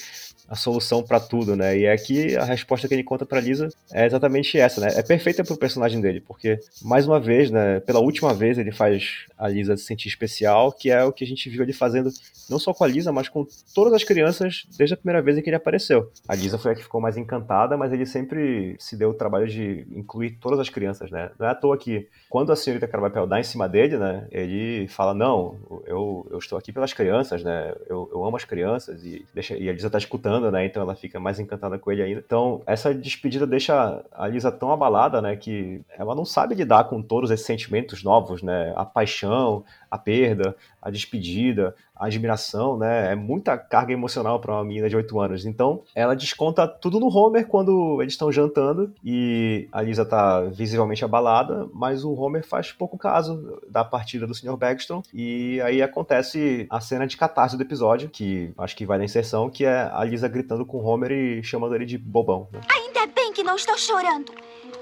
a 0.52 0.54
solução 0.54 1.02
pra 1.02 1.18
tudo, 1.18 1.56
né? 1.56 1.78
E 1.78 1.88
aqui 1.88 2.36
a 2.36 2.44
resposta 2.44 2.86
que 2.86 2.92
ele 2.92 3.02
conta 3.02 3.24
pra 3.24 3.40
Lisa 3.40 3.70
é 3.90 4.04
exatamente 4.04 4.58
essa, 4.58 4.82
né? 4.82 4.88
É 4.94 5.02
perfeita 5.02 5.42
pro 5.42 5.56
personagem 5.56 5.98
dele, 5.98 6.20
porque 6.20 6.60
mais 6.82 7.06
uma 7.06 7.18
vez, 7.18 7.50
né, 7.50 7.80
pela 7.80 8.00
última 8.00 8.34
vez 8.34 8.58
ele 8.58 8.70
faz 8.70 9.24
a 9.38 9.48
Lisa 9.48 9.78
se 9.78 9.84
sentir 9.84 10.08
especial, 10.08 10.70
que 10.70 10.90
é 10.90 11.02
o 11.02 11.10
que 11.10 11.24
a 11.24 11.26
gente 11.26 11.48
viu 11.48 11.62
ele 11.62 11.72
fazendo 11.72 12.10
não 12.50 12.58
só 12.58 12.74
com 12.74 12.84
a 12.84 12.86
Lisa, 12.86 13.10
mas 13.10 13.30
com 13.30 13.46
todas 13.74 13.94
as 13.94 14.04
crianças 14.04 14.64
desde 14.76 14.92
a 14.92 14.96
primeira 14.96 15.22
vez 15.22 15.38
em 15.38 15.42
que 15.42 15.48
ele 15.48 15.56
apareceu. 15.56 16.10
A 16.28 16.34
Lisa 16.34 16.58
foi 16.58 16.72
a 16.72 16.74
que 16.74 16.82
ficou 16.82 17.00
mais 17.00 17.16
encantada, 17.16 17.74
mas 17.78 17.90
ele 17.90 18.04
sempre 18.04 18.76
se 18.78 18.94
deu 18.94 19.08
o 19.08 19.14
trabalho 19.14 19.48
de 19.48 19.86
incluir 19.90 20.32
todas 20.32 20.60
as 20.60 20.68
crianças, 20.68 21.10
né? 21.10 21.30
Não 21.38 21.46
é 21.46 21.50
à 21.50 21.54
toa 21.54 21.78
que 21.78 22.08
quando 22.28 22.52
a 22.52 22.56
senhorita 22.56 22.86
Carvapel 22.86 23.26
dá 23.26 23.40
em 23.40 23.44
cima 23.44 23.68
dele, 23.68 23.96
né, 23.96 24.26
ele 24.30 24.86
fala, 24.88 25.14
não, 25.14 25.56
eu, 25.86 26.26
eu 26.30 26.38
estou 26.38 26.58
aqui 26.58 26.72
pelas 26.72 26.92
crianças, 26.92 27.42
né? 27.42 27.72
Eu, 27.88 28.10
eu 28.12 28.24
amo 28.24 28.36
as 28.36 28.44
crianças 28.44 29.02
e, 29.04 29.24
deixa, 29.32 29.56
e 29.56 29.68
a 29.68 29.72
Lisa 29.72 29.88
tá 29.88 29.98
escutando, 29.98 30.41
né? 30.50 30.66
Então 30.66 30.82
ela 30.82 30.94
fica 30.94 31.20
mais 31.20 31.38
encantada 31.38 31.78
com 31.78 31.90
ele 31.92 32.02
ainda. 32.02 32.22
Então, 32.24 32.62
essa 32.66 32.94
despedida 32.94 33.46
deixa 33.46 34.02
a 34.12 34.26
Lisa 34.26 34.50
tão 34.50 34.72
abalada, 34.72 35.20
né? 35.20 35.36
Que 35.36 35.82
ela 35.96 36.14
não 36.14 36.24
sabe 36.24 36.54
lidar 36.54 36.84
com 36.84 37.02
todos 37.02 37.30
esses 37.30 37.46
sentimentos 37.46 38.02
novos, 38.02 38.42
né? 38.42 38.72
A 38.76 38.84
paixão, 38.84 39.64
a 39.92 39.98
perda, 39.98 40.56
a 40.80 40.90
despedida, 40.90 41.76
a 41.94 42.06
admiração, 42.06 42.78
né? 42.78 43.12
É 43.12 43.14
muita 43.14 43.58
carga 43.58 43.92
emocional 43.92 44.40
para 44.40 44.54
uma 44.54 44.64
menina 44.64 44.88
de 44.88 44.96
8 44.96 45.20
anos. 45.20 45.44
Então, 45.44 45.82
ela 45.94 46.16
desconta 46.16 46.66
tudo 46.66 46.98
no 46.98 47.14
Homer 47.14 47.46
quando 47.46 48.00
eles 48.00 48.14
estão 48.14 48.32
jantando 48.32 48.90
e 49.04 49.68
a 49.70 49.82
Lisa 49.82 50.06
tá 50.06 50.40
visivelmente 50.44 51.04
abalada, 51.04 51.68
mas 51.74 52.04
o 52.04 52.14
Homer 52.14 52.42
faz 52.42 52.72
pouco 52.72 52.96
caso 52.96 53.60
da 53.68 53.84
partida 53.84 54.26
do 54.26 54.34
Sr. 54.34 54.56
Backstrom 54.56 55.02
e 55.12 55.60
aí 55.60 55.82
acontece 55.82 56.66
a 56.70 56.80
cena 56.80 57.06
de 57.06 57.18
catarse 57.18 57.54
do 57.54 57.62
episódio, 57.62 58.08
que 58.08 58.50
acho 58.56 58.74
que 58.74 58.86
vai 58.86 58.96
na 58.96 59.04
inserção, 59.04 59.50
que 59.50 59.66
é 59.66 59.90
a 59.92 60.02
Lisa 60.04 60.26
gritando 60.26 60.64
com 60.64 60.78
o 60.78 60.84
Homer 60.86 61.12
e 61.12 61.42
chamando 61.44 61.74
ele 61.74 61.84
de 61.84 61.98
bobão, 61.98 62.48
né? 62.50 62.60
Ainda 62.70 63.06
bem 63.12 63.30
que 63.34 63.44
não 63.44 63.56
estou 63.56 63.76
chorando. 63.76 64.32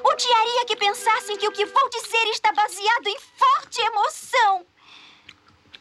Odiaria 0.03 0.65
que 0.67 0.77
pensassem 0.77 1.37
que 1.37 1.49
o 1.49 1.53
que 1.53 1.67
vou 1.67 1.91
dizer 1.91 2.31
está 2.31 2.53
baseado 2.53 3.07
em 3.07 3.19
forte 3.19 3.81
emoção. 3.83 4.70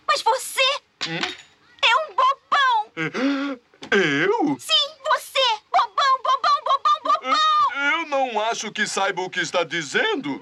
Mas 0.09 0.23
você 0.23 0.59
é 1.03 1.95
um 1.95 2.15
bobão! 2.15 3.59
Eu? 3.91 4.57
Sim, 4.59 4.97
você! 5.07 5.39
Bobão, 5.71 6.17
bobão, 6.23 6.63
bobão, 6.65 6.99
bobão! 7.03 7.91
Eu 7.91 8.07
não 8.07 8.41
acho 8.41 8.71
que 8.71 8.87
saiba 8.87 9.21
o 9.21 9.29
que 9.29 9.39
está 9.39 9.63
dizendo. 9.63 10.39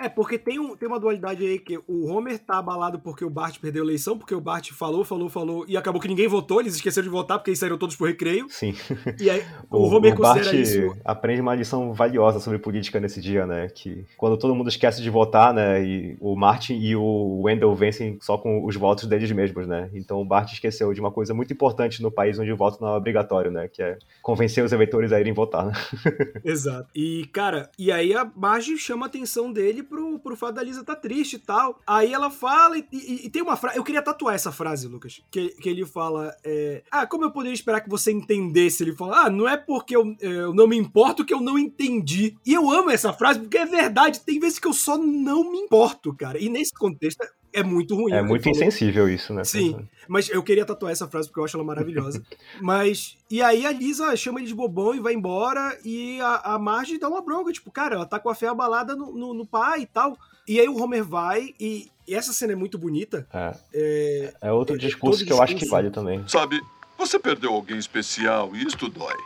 É, 0.00 0.08
porque 0.08 0.38
tem, 0.38 0.58
um, 0.58 0.74
tem 0.74 0.88
uma 0.88 0.98
dualidade 0.98 1.44
aí 1.44 1.58
que 1.58 1.78
o 1.86 2.06
Homer 2.06 2.38
tá 2.38 2.58
abalado 2.58 2.98
porque 2.98 3.22
o 3.22 3.28
Bart 3.28 3.58
perdeu 3.60 3.82
a 3.82 3.86
eleição, 3.86 4.16
porque 4.16 4.34
o 4.34 4.40
Bart 4.40 4.70
falou, 4.72 5.04
falou, 5.04 5.28
falou, 5.28 5.66
e 5.68 5.76
acabou 5.76 6.00
que 6.00 6.08
ninguém 6.08 6.26
votou, 6.26 6.58
eles 6.58 6.74
esqueceram 6.74 7.04
de 7.04 7.10
votar 7.10 7.38
porque 7.38 7.50
eles 7.50 7.58
saíram 7.58 7.76
todos 7.76 7.94
pro 7.96 8.06
recreio. 8.06 8.46
Sim. 8.48 8.74
E 9.20 9.28
aí 9.28 9.44
o, 9.70 9.82
Homer 9.84 10.16
Bart 10.16 10.38
considera 10.38 10.56
isso. 10.56 10.96
aprende 11.04 11.42
uma 11.42 11.54
lição 11.54 11.92
valiosa 11.92 12.40
sobre 12.40 12.58
política 12.58 12.98
nesse 12.98 13.20
dia, 13.20 13.44
né? 13.46 13.68
Que 13.68 14.06
quando 14.16 14.38
todo 14.38 14.54
mundo 14.54 14.70
esquece 14.70 15.02
de 15.02 15.10
votar, 15.10 15.52
né? 15.52 15.84
E 15.84 16.16
o 16.18 16.34
Martin 16.34 16.78
e 16.78 16.96
o 16.96 17.42
Wendell 17.42 17.74
vencem 17.74 18.16
só 18.22 18.38
com 18.38 18.64
os 18.64 18.76
votos 18.76 19.04
deles 19.04 19.30
mesmos, 19.32 19.66
né? 19.66 19.90
Então 19.92 20.18
o 20.18 20.24
Bart 20.24 20.50
esqueceu 20.50 20.94
de 20.94 21.00
uma 21.00 21.10
coisa 21.10 21.34
muito 21.34 21.52
importante 21.52 22.02
no 22.02 22.10
país 22.10 22.38
onde 22.38 22.50
o 22.50 22.56
voto 22.56 22.80
não 22.80 22.88
é 22.88 22.96
obrigatório, 22.96 23.50
né? 23.50 23.68
Que 23.68 23.82
é 23.82 23.98
convencer 24.22 24.64
os 24.64 24.72
eleitores 24.72 25.12
a 25.12 25.20
irem 25.20 25.34
votar, 25.34 25.66
né? 25.66 25.72
Exato. 26.42 26.88
E, 26.94 27.26
cara, 27.34 27.68
e 27.78 27.92
aí 27.92 28.14
a 28.14 28.24
Marge 28.34 28.78
chama 28.78 29.04
a 29.04 29.08
atenção 29.08 29.52
dele 29.52 29.82
pro, 29.90 30.18
pro 30.20 30.36
fato 30.36 30.54
da 30.54 30.62
Lisa 30.62 30.84
tá 30.84 30.94
triste 30.96 31.34
e 31.34 31.38
tal. 31.38 31.78
Aí 31.86 32.12
ela 32.14 32.30
fala, 32.30 32.78
e, 32.78 32.86
e- 32.92 33.26
e 33.26 33.30
tem 33.30 33.42
uma 33.42 33.56
frase. 33.56 33.76
Eu 33.76 33.84
queria 33.84 34.00
tatuar 34.00 34.34
essa 34.34 34.52
frase, 34.52 34.86
Lucas. 34.88 35.20
Que, 35.30 35.48
que 35.50 35.68
ele 35.68 35.84
fala: 35.84 36.34
é, 36.44 36.82
Ah, 36.90 37.06
como 37.06 37.24
eu 37.24 37.32
poderia 37.32 37.52
esperar 37.54 37.80
que 37.82 37.90
você 37.90 38.12
entendesse? 38.12 38.82
Ele 38.84 38.94
fala: 38.94 39.26
Ah, 39.26 39.30
não 39.30 39.46
é 39.48 39.56
porque 39.56 39.96
eu, 39.96 40.14
é, 40.22 40.26
eu 40.26 40.54
não 40.54 40.66
me 40.68 40.76
importo 40.76 41.24
que 41.24 41.34
eu 41.34 41.40
não 41.40 41.58
entendi. 41.58 42.36
E 42.46 42.54
eu 42.54 42.70
amo 42.70 42.90
essa 42.90 43.12
frase 43.12 43.40
porque 43.40 43.58
é 43.58 43.66
verdade. 43.66 44.20
Tem 44.20 44.38
vezes 44.38 44.58
que 44.58 44.68
eu 44.68 44.72
só 44.72 44.96
não 44.96 45.50
me 45.50 45.58
importo, 45.58 46.14
cara. 46.14 46.38
E 46.38 46.48
nesse 46.48 46.72
contexto 46.72 47.18
é 47.52 47.62
muito 47.62 47.94
ruim. 47.94 48.12
É 48.12 48.22
muito 48.22 48.48
insensível 48.48 49.08
isso, 49.08 49.32
né? 49.34 49.44
Sim, 49.44 49.88
mas 50.08 50.28
eu 50.28 50.42
queria 50.42 50.64
tatuar 50.64 50.92
essa 50.92 51.08
frase 51.08 51.28
porque 51.28 51.40
eu 51.40 51.44
acho 51.44 51.56
ela 51.56 51.64
maravilhosa. 51.64 52.22
mas, 52.60 53.16
e 53.30 53.42
aí 53.42 53.66
a 53.66 53.72
Lisa 53.72 54.14
chama 54.16 54.40
ele 54.40 54.48
de 54.48 54.54
bobão 54.54 54.94
e 54.94 55.00
vai 55.00 55.14
embora, 55.14 55.76
e 55.84 56.20
a, 56.20 56.54
a 56.54 56.58
Marge 56.58 56.98
dá 56.98 57.08
uma 57.08 57.22
bronca, 57.22 57.52
tipo, 57.52 57.70
cara, 57.70 57.96
ela 57.96 58.06
tá 58.06 58.18
com 58.18 58.28
a 58.30 58.34
fé 58.34 58.48
abalada 58.48 58.94
no, 58.94 59.12
no, 59.12 59.34
no 59.34 59.46
pai 59.46 59.82
e 59.82 59.86
tal. 59.86 60.16
E 60.48 60.58
aí 60.58 60.68
o 60.68 60.82
Homer 60.82 61.04
vai, 61.04 61.54
e, 61.60 61.88
e 62.08 62.14
essa 62.14 62.32
cena 62.32 62.52
é 62.52 62.56
muito 62.56 62.78
bonita. 62.78 63.26
É, 63.32 63.54
É, 63.72 64.34
é 64.42 64.52
outro 64.52 64.76
É, 64.76 64.78
discurso 64.78 65.20
todo 65.20 65.26
que 65.26 65.32
eu 65.32 65.42
acho 65.42 65.54
que 65.54 65.60
discurso. 65.60 65.82
vale 65.82 65.90
também. 65.90 66.26
Sabe, 66.26 66.60
você 66.98 67.18
perdeu 67.18 67.52
alguém 67.52 67.78
especial 67.78 68.50
e 68.54 68.64
isto 68.64 68.88
dói. 68.88 69.16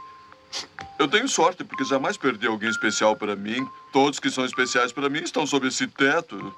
Eu 0.99 1.09
tenho 1.09 1.29
sorte 1.29 1.65
porque 1.65 1.85
jamais 1.85 2.17
perdi 2.17 2.47
alguém 2.47 2.71
especial 2.71 3.17
para 3.17 3.35
mim. 3.35 3.67
Todos 3.93 4.21
que 4.21 4.31
são 4.31 4.45
especiais 4.45 4.93
para 4.93 5.09
mim 5.09 5.21
estão 5.21 5.45
sob 5.47 5.67
esse 5.67 5.87
teto. 5.89 6.55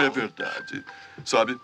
É 0.00 0.10
verdade. 0.10 0.84
Sabe, 1.24 1.58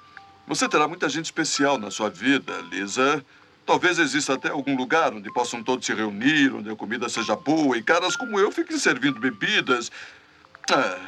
você 0.47 0.69
terá 0.69 0.87
muita 0.87 1.09
gente 1.09 1.27
especial 1.27 1.79
na 1.79 1.91
sua 1.91 2.11
vida, 2.11 2.53
Lisa. 2.71 3.25
Talvez 3.67 3.99
exista 3.99 4.35
até 4.35 4.51
algum 4.51 4.77
lugar 4.77 5.15
onde 5.15 5.33
possam 5.33 5.63
todos 5.63 5.87
se 5.87 5.95
reunir, 5.95 6.55
onde 6.55 6.71
a 6.71 6.77
comida 6.77 7.09
seja 7.09 7.35
boa 7.35 7.77
e 7.79 7.83
caras 7.83 8.15
como 8.15 8.39
eu 8.39 8.53
fiquem 8.53 8.79
servindo 8.79 9.19
bebidas. 9.19 9.91
Ah, 10.71 10.99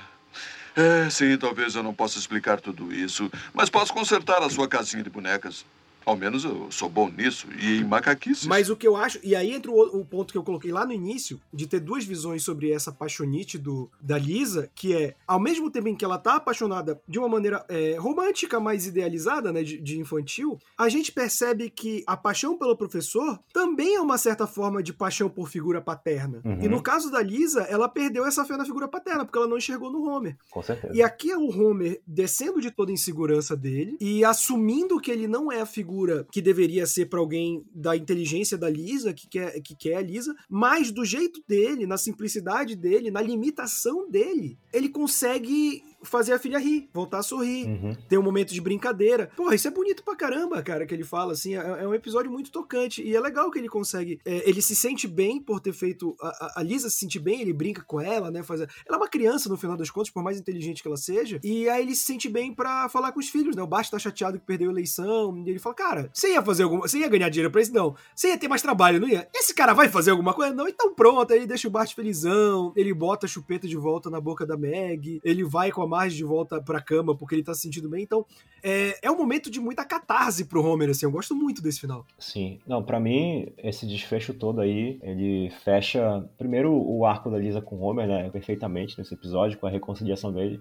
é, 0.74 1.10
sim, 1.10 1.36
talvez 1.36 1.74
eu 1.74 1.82
não 1.82 1.92
possa 1.92 2.18
explicar 2.18 2.60
tudo 2.60 2.92
isso, 2.92 3.30
mas 3.52 3.68
posso 3.68 3.92
consertar 3.92 4.42
a 4.42 4.48
sua 4.48 4.68
casinha 4.68 5.02
de 5.02 5.10
bonecas. 5.10 5.64
Ao 6.06 6.16
menos 6.16 6.44
eu 6.44 6.70
sou 6.70 6.88
bom 6.88 7.10
nisso 7.10 7.48
e 7.60 7.78
em 7.78 7.84
macaquices. 7.84 8.46
Mas 8.46 8.70
o 8.70 8.76
que 8.76 8.86
eu 8.86 8.94
acho, 8.94 9.18
e 9.24 9.34
aí 9.34 9.52
entra 9.52 9.72
o, 9.72 10.00
o 10.00 10.04
ponto 10.04 10.30
que 10.30 10.38
eu 10.38 10.44
coloquei 10.44 10.70
lá 10.70 10.86
no 10.86 10.92
início, 10.92 11.40
de 11.52 11.66
ter 11.66 11.80
duas 11.80 12.04
visões 12.04 12.44
sobre 12.44 12.70
essa 12.70 12.92
paixonite 12.92 13.58
do, 13.58 13.90
da 14.00 14.16
Lisa, 14.16 14.70
que 14.72 14.94
é, 14.94 15.16
ao 15.26 15.40
mesmo 15.40 15.68
tempo 15.68 15.88
em 15.88 15.96
que 15.96 16.04
ela 16.04 16.16
tá 16.16 16.36
apaixonada 16.36 17.00
de 17.08 17.18
uma 17.18 17.28
maneira 17.28 17.64
é, 17.68 17.96
romântica, 17.96 18.60
mais 18.60 18.86
idealizada, 18.86 19.52
né, 19.52 19.64
de, 19.64 19.78
de 19.78 19.98
infantil, 19.98 20.60
a 20.78 20.88
gente 20.88 21.10
percebe 21.10 21.68
que 21.70 22.04
a 22.06 22.16
paixão 22.16 22.56
pelo 22.56 22.76
professor 22.76 23.40
também 23.52 23.96
é 23.96 24.00
uma 24.00 24.16
certa 24.16 24.46
forma 24.46 24.80
de 24.84 24.92
paixão 24.92 25.28
por 25.28 25.48
figura 25.48 25.80
paterna. 25.80 26.40
Uhum. 26.44 26.62
E 26.62 26.68
no 26.68 26.80
caso 26.80 27.10
da 27.10 27.20
Lisa, 27.20 27.62
ela 27.62 27.88
perdeu 27.88 28.24
essa 28.24 28.44
fé 28.44 28.56
na 28.56 28.64
figura 28.64 28.86
paterna, 28.86 29.24
porque 29.24 29.38
ela 29.38 29.48
não 29.48 29.58
enxergou 29.58 29.90
no 29.90 30.08
Homer. 30.08 30.36
Com 30.52 30.62
certeza. 30.62 30.94
E 30.94 31.02
aqui 31.02 31.32
é 31.32 31.36
o 31.36 31.48
Homer 31.48 32.00
descendo 32.06 32.60
de 32.60 32.70
toda 32.70 32.92
a 32.92 32.94
insegurança 32.94 33.56
dele 33.56 33.96
e 34.00 34.24
assumindo 34.24 35.00
que 35.00 35.10
ele 35.10 35.26
não 35.26 35.50
é 35.50 35.60
a 35.60 35.66
figura 35.66 35.95
que 36.30 36.42
deveria 36.42 36.86
ser 36.86 37.06
pra 37.06 37.20
alguém 37.20 37.64
da 37.74 37.96
inteligência 37.96 38.58
da 38.58 38.68
Lisa, 38.68 39.14
que 39.14 39.28
quer, 39.28 39.60
que 39.60 39.74
quer 39.76 39.96
a 39.96 40.02
Lisa, 40.02 40.34
mas 40.48 40.90
do 40.90 41.04
jeito 41.04 41.42
dele, 41.46 41.86
na 41.86 41.96
simplicidade 41.96 42.74
dele, 42.76 43.10
na 43.10 43.20
limitação 43.20 44.10
dele, 44.10 44.58
ele 44.72 44.88
consegue 44.88 45.82
fazer 46.02 46.32
a 46.32 46.38
filha 46.38 46.58
rir, 46.58 46.88
voltar 46.92 47.18
a 47.18 47.22
sorrir, 47.22 47.66
Uhum. 47.66 47.96
ter 48.08 48.18
um 48.18 48.22
momento 48.22 48.52
de 48.52 48.60
brincadeira. 48.60 49.30
Porra, 49.36 49.54
isso 49.54 49.66
é 49.66 49.70
bonito 49.70 50.04
pra 50.04 50.14
caramba, 50.16 50.62
cara, 50.62 50.86
que 50.86 50.94
ele 50.94 51.04
fala, 51.04 51.32
assim, 51.32 51.54
é, 51.56 51.58
é 51.82 51.88
um 51.88 51.94
episódio 51.94 52.30
muito 52.30 52.50
tocante, 52.50 53.02
e 53.02 53.14
é 53.14 53.20
legal 53.20 53.50
que 53.50 53.58
ele 53.58 53.68
consegue, 53.68 54.20
é, 54.24 54.48
ele 54.48 54.62
se 54.62 54.76
sente 54.76 55.08
bem 55.08 55.40
por 55.40 55.60
ter 55.60 55.72
feito, 55.72 56.14
a, 56.20 56.60
a- 56.60 56.62
Lisa 56.62 56.88
se 56.90 56.98
sente 56.98 57.18
bem, 57.18 57.40
ele 57.40 57.52
brinca 57.52 57.82
com 57.82 58.00
ela, 58.00 58.30
né, 58.30 58.42
faz, 58.42 58.60
a- 58.60 58.66
ela 58.86 58.96
é 58.96 59.00
uma 59.00 59.08
criança 59.08 59.48
no 59.48 59.56
final 59.56 59.76
das 59.76 59.90
contas, 59.90 60.10
por 60.10 60.22
mais 60.22 60.38
inteligente 60.38 60.82
que 60.82 60.88
ela 60.88 60.96
seja, 60.96 61.40
e 61.42 61.68
aí 61.68 61.82
ele 61.82 61.94
se 61.94 62.04
sente 62.04 62.28
bem 62.28 62.54
pra 62.54 62.88
falar 62.88 63.12
com 63.12 63.20
os 63.20 63.28
filhos, 63.28 63.56
né, 63.56 63.62
o 63.62 63.66
Bart 63.66 63.88
tá 63.90 63.98
chateado 63.98 64.38
que 64.38 64.46
perdeu 64.46 64.68
a 64.68 64.72
eleição, 64.72 65.36
e 65.46 65.50
ele 65.50 65.58
fala, 65.58 65.74
cara, 65.74 66.10
você 66.12 66.32
ia 66.32 66.42
fazer 66.42 66.62
alguma, 66.64 66.82
você 66.86 66.98
ia 66.98 67.08
ganhar 67.08 67.28
dinheiro 67.28 67.50
pra 67.50 67.60
isso? 67.60 67.72
Não. 67.72 67.94
Você 68.14 68.28
ia 68.28 68.38
ter 68.38 68.48
mais 68.48 68.62
trabalho, 68.62 69.00
não 69.00 69.08
ia? 69.08 69.28
Esse 69.34 69.54
cara 69.54 69.72
vai 69.74 69.88
fazer 69.88 70.10
alguma 70.12 70.32
coisa? 70.34 70.54
Não, 70.54 70.68
então 70.68 70.94
pronto, 70.94 71.32
aí 71.32 71.38
ele 71.38 71.46
deixa 71.46 71.66
o 71.68 71.70
Bart 71.70 71.92
felizão, 71.94 72.72
ele 72.76 72.92
bota 72.94 73.26
a 73.26 73.28
chupeta 73.28 73.66
de 73.66 73.76
volta 73.76 74.08
na 74.10 74.20
boca 74.20 74.46
da 74.46 74.56
Meg, 74.56 75.20
ele 75.24 75.42
vai 75.44 75.70
com 75.72 75.82
a 75.82 75.85
Marge 75.88 76.16
de 76.16 76.24
volta 76.24 76.60
pra 76.60 76.80
cama 76.80 77.16
porque 77.16 77.34
ele 77.34 77.42
tá 77.42 77.54
se 77.54 77.62
sentindo 77.62 77.88
bem, 77.88 78.02
então 78.02 78.24
é, 78.62 78.98
é 79.02 79.10
um 79.10 79.16
momento 79.16 79.50
de 79.50 79.60
muita 79.60 79.84
catarse 79.84 80.44
pro 80.44 80.64
Homer, 80.64 80.90
assim, 80.90 81.06
eu 81.06 81.10
gosto 81.10 81.34
muito 81.34 81.62
desse 81.62 81.80
final. 81.80 82.04
Sim. 82.18 82.58
Não, 82.66 82.82
pra 82.82 82.98
mim, 82.98 83.48
esse 83.58 83.86
desfecho 83.86 84.34
todo 84.34 84.60
aí, 84.60 84.98
ele 85.02 85.50
fecha 85.64 86.28
primeiro 86.36 86.72
o 86.72 87.04
arco 87.04 87.30
da 87.30 87.38
Lisa 87.38 87.60
com 87.60 87.76
o 87.76 87.82
Homer, 87.82 88.06
né, 88.06 88.30
perfeitamente 88.30 88.98
nesse 88.98 89.14
episódio, 89.14 89.58
com 89.58 89.66
a 89.66 89.70
reconciliação 89.70 90.32
dele. 90.32 90.60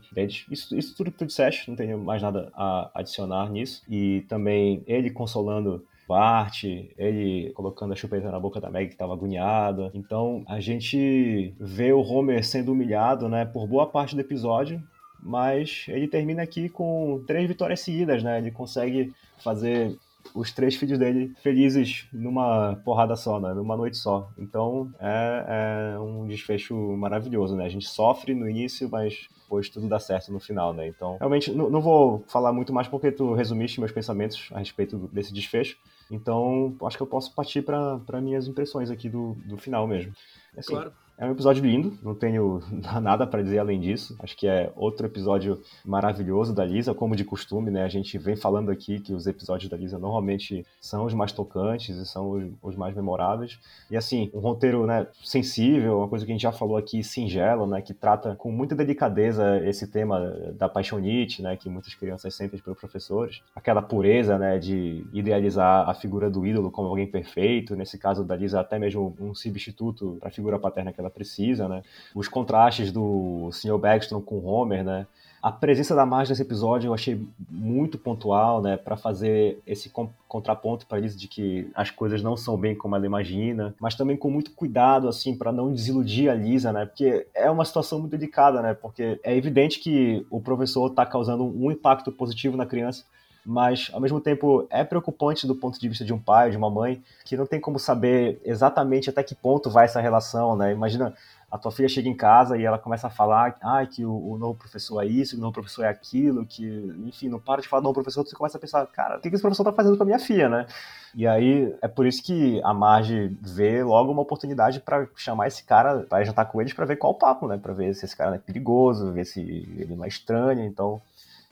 Isso, 0.52 0.76
isso 0.76 0.96
tudo 0.96 1.12
que 1.12 1.18
tu 1.18 1.26
disseste, 1.26 1.70
não 1.70 1.76
tenho 1.76 1.98
mais 1.98 2.22
nada 2.22 2.52
a 2.54 2.92
adicionar 2.94 3.50
nisso. 3.50 3.82
E 3.90 4.26
também 4.28 4.84
ele 4.86 5.10
consolando 5.10 5.84
Bart, 6.08 6.64
ele 6.64 7.52
colocando 7.56 7.94
a 7.94 7.96
chupeta 7.96 8.32
na 8.32 8.40
boca 8.40 8.62
da 8.62 8.70
Meg 8.70 8.90
que 8.90 8.96
tava 8.96 9.14
agoniada. 9.14 9.92
Então, 9.94 10.44
a 10.48 10.60
gente 10.60 11.54
vê 11.60 11.92
o 11.92 12.02
Homer 12.02 12.46
sendo 12.46 12.72
humilhado, 12.72 13.28
né, 13.28 13.46
por 13.46 13.68
boa 13.68 13.88
parte 13.88 14.16
do 14.16 14.22
episódio, 14.22 14.82
mas 15.26 15.88
ele 15.88 16.08
termina 16.08 16.44
aqui 16.44 16.70
com 16.70 17.24
três 17.26 17.48
vitórias 17.48 17.80
seguidas, 17.80 18.22
né? 18.22 18.38
Ele 18.38 18.52
consegue 18.52 19.12
fazer 19.44 19.98
os 20.34 20.52
três 20.52 20.76
filhos 20.76 21.00
dele 21.00 21.34
felizes 21.42 22.08
numa 22.14 22.76
porrada 22.86 23.16
só, 23.16 23.40
né? 23.40 23.54
Numa 23.54 23.76
noite 23.76 23.98
só. 23.98 24.30
Então 24.38 24.92
é, 25.00 25.94
é 25.96 26.00
um 26.00 26.28
desfecho 26.28 26.76
maravilhoso, 26.96 27.56
né? 27.56 27.66
A 27.66 27.70
gente 27.70 27.88
sofre 27.88 28.36
no 28.36 28.48
início, 28.48 28.88
mas 28.88 29.28
depois 29.42 29.68
tudo 29.68 29.88
dá 29.88 30.00
certo 30.00 30.32
no 30.32 30.40
final, 30.40 30.74
né? 30.74 30.88
Então, 30.88 31.18
realmente, 31.18 31.52
não, 31.52 31.82
vou 31.82 32.24
falar 32.28 32.54
muito 32.54 32.72
mais 32.72 32.88
porque 32.88 33.12
tu 33.12 33.34
resumiste 33.34 33.80
meus 33.80 33.92
pensamentos 33.92 34.50
a 34.52 34.60
respeito 34.60 35.10
desse 35.12 35.34
desfecho. 35.34 35.78
Então, 36.12 36.76
acho 36.84 36.98
que 36.98 37.04
eu 37.04 37.08
posso 37.08 37.34
partir 37.34 37.64
para 37.64 38.22
minhas 38.22 38.48
impressões 38.48 38.92
aqui 38.92 39.10
do, 39.10 39.36
do 39.46 39.58
final 39.58 39.88
mesmo. 39.88 40.14
Assim, 40.56 40.74
Claro. 40.74 40.94
É 41.17 41.25
um 41.25 41.32
episódio 41.32 41.63
lindo, 41.63 41.97
não 42.04 42.13
tenho 42.13 42.62
nada 43.01 43.25
para 43.25 43.41
dizer 43.41 43.60
além 43.60 43.80
disso. 43.80 44.17
Acho 44.19 44.36
que 44.36 44.47
é 44.47 44.69
outro 44.75 45.06
episódio 45.06 45.62
maravilhoso 45.86 46.54
da 46.54 46.65
Lisa, 46.65 46.93
como 46.93 47.15
de 47.15 47.23
costume, 47.23 47.71
né? 47.71 47.84
A 47.84 47.88
gente 47.88 48.17
vem 48.17 48.36
falando 48.36 48.69
aqui 48.69 48.99
que 48.99 49.13
os 49.13 49.25
episódios 49.25 49.69
da 49.69 49.78
Lisa 49.78 49.97
normalmente 49.97 50.65
são 50.82 51.06
os 51.06 51.13
mais 51.13 51.32
tocantes 51.32 51.95
e 51.95 52.06
são 52.06 52.54
os, 52.62 52.75
mais 52.75 52.93
memoráveis. 52.93 53.58
E 53.89 53.95
assim, 53.95 54.30
um 54.34 54.39
roteiro, 54.39 54.86
né, 54.86 55.08
sensível, 55.23 55.99
uma 55.99 56.10
coisa 56.10 56.25
que 56.25 56.32
a 56.32 56.36
gente 56.36 56.41
já 56.41 56.51
falou 56.51 56.75
aqui, 56.75 57.01
singelo, 57.01 57.65
né, 57.65 57.82
que 57.82 57.93
trata 57.93 58.36
com 58.36 58.51
muita 58.51 58.75
delicadeza 58.75 59.65
esse 59.65 59.88
tema 59.88 60.19
da 60.58 60.67
paixonite, 60.67 61.41
né, 61.41 61.56
que 61.56 61.69
muitas 61.69 61.95
crianças 61.95 62.36
sentem 62.36 62.60
pelos 62.60 62.78
professores. 62.78 63.41
Aquela 63.56 63.82
pureza, 63.82 64.38
né, 64.38 64.60
de 64.60 65.08
idealizar 65.13 65.89
a 65.89 65.93
figura 65.93 66.30
do 66.30 66.45
ídolo 66.45 66.69
como 66.69 66.89
alguém 66.89 67.08
perfeito, 67.08 67.73
nesse 67.73 67.97
caso 67.97 68.25
da 68.25 68.36
Lisa 68.36 68.60
até 68.60 68.78
mesmo 68.78 69.15
um 69.17 69.34
substituto 69.34 70.17
para 70.19 70.28
a 70.28 70.32
figura 70.32 70.60
paterna 70.60 70.91
que 70.91 71.05
ela 71.06 71.13
precisa, 71.13 71.68
né? 71.68 71.84
Os 72.13 72.28
contrastes 72.28 72.91
do 72.91 73.50
Sr. 73.52 73.78
Backstrom 73.78 74.22
com 74.22 74.44
Homer, 74.46 74.84
né? 74.84 75.08
A 75.46 75.52
presença 75.52 75.94
da 75.94 76.08
Marge 76.08 76.32
nesse 76.32 76.41
episódio 76.41 76.88
eu 76.88 76.94
achei 76.96 77.24
muito 77.48 78.00
pontual, 78.00 78.63
né, 78.63 78.78
para 78.78 78.98
fazer 78.98 79.62
esse 79.68 79.91
contraponto 80.28 80.88
para 80.88 81.00
isso 81.00 81.15
de 81.15 81.28
que 81.28 81.70
as 81.76 81.91
coisas 81.91 82.24
não 82.24 82.36
são 82.36 82.58
bem 82.58 82.74
como 82.74 82.96
ela 82.96 83.06
imagina, 83.06 83.76
mas 83.80 83.94
também 83.94 84.18
com 84.18 84.28
muito 84.32 84.50
cuidado 84.54 85.08
assim 85.08 85.38
para 85.38 85.52
não 85.52 85.72
desiludir 85.72 86.32
a 86.32 86.34
Lisa, 86.34 86.74
né? 86.74 86.88
Porque 86.88 87.28
é 87.36 87.48
uma 87.52 87.63
situação 87.63 88.00
muito 88.00 88.18
delicada, 88.18 88.60
né? 88.60 88.74
Porque 88.74 89.20
é 89.22 89.38
evidente 89.38 89.80
que 89.80 90.26
o 90.32 90.41
professor 90.41 90.88
está 90.89 91.06
causando 91.06 91.44
um 91.44 91.70
impacto 91.70 92.12
positivo 92.12 92.58
na 92.58 92.65
criança, 92.65 93.06
mas 93.46 93.90
ao 93.94 94.02
mesmo 94.02 94.20
tempo 94.20 94.66
é 94.70 94.84
preocupante 94.84 95.46
do 95.46 95.56
ponto 95.56 95.80
de 95.80 95.88
vista 95.88 96.04
de 96.04 96.14
um 96.14 96.20
pai, 96.20 96.50
de 96.50 96.58
uma 96.58 96.70
mãe, 96.70 97.02
que 97.24 97.38
não 97.38 97.46
tem 97.46 97.60
como 97.60 97.78
saber 97.78 98.42
exatamente 98.44 99.10
até 99.10 99.22
que 99.22 99.36
ponto 99.36 99.70
vai 99.70 99.86
essa 99.86 100.02
relação, 100.02 100.56
né? 100.56 100.72
Imagina 100.72 101.14
a 101.56 101.58
tua 101.58 101.72
filha 101.72 101.88
chega 101.88 102.10
em 102.10 102.16
casa 102.16 102.58
e 102.58 102.66
ela 102.66 102.78
começa 102.78 103.08
a 103.08 103.10
falar 103.10 103.58
ah, 103.62 103.86
que 103.86 104.04
o, 104.04 104.32
o 104.32 104.38
novo 104.38 104.56
professor 104.56 105.02
é 105.02 105.06
isso, 105.06 105.36
que 105.36 105.38
o 105.38 105.42
novo 105.42 105.54
professor 105.54 105.84
é 105.84 105.90
aquilo, 105.90 106.46
que, 106.46 106.66
enfim, 107.06 107.30
não 107.30 107.40
para 107.40 107.62
de 107.62 107.68
falar 107.68 107.82
do 107.82 107.86
novo 107.86 107.94
professor, 107.94 108.26
você 108.26 108.36
começa 108.36 108.58
a 108.58 108.62
pensar, 108.62 108.86
cara, 108.88 109.18
o 109.18 109.22
que, 109.22 109.30
que 109.30 109.36
esse 109.36 109.42
professor 109.42 109.64
tá 109.64 109.72
fazendo 109.72 109.96
com 109.96 110.04
a 110.04 110.06
minha 110.06 110.20
filha, 110.20 110.50
né? 110.50 110.66
E 111.14 111.26
aí 111.26 111.74
é 111.82 111.88
por 111.88 112.06
isso 112.06 112.22
que 112.22 112.62
a 112.64 112.74
Marge 112.74 113.38
vê 113.42 113.84
logo 113.84 114.12
uma 114.12 114.22
oportunidade 114.22 114.82
para 114.82 115.08
chamar 115.16 115.48
esse 115.48 115.64
cara, 115.64 116.06
vai 116.10 116.26
jantar 116.26 116.46
com 116.46 116.60
eles 116.60 116.74
para 116.74 116.86
ver 116.86 116.98
qual 116.98 117.14
o 117.14 117.18
papo, 117.18 117.48
né? 117.48 117.58
Para 117.58 117.74
ver 117.74 117.94
se 117.94 118.04
esse 118.04 118.18
cara 118.18 118.36
é 118.36 118.40
perigoso, 118.40 119.14
ver 119.14 119.26
se 119.26 119.40
ele 119.40 119.96
não 119.96 120.04
é 120.04 120.10
estranho, 120.10 120.66
então 120.66 121.02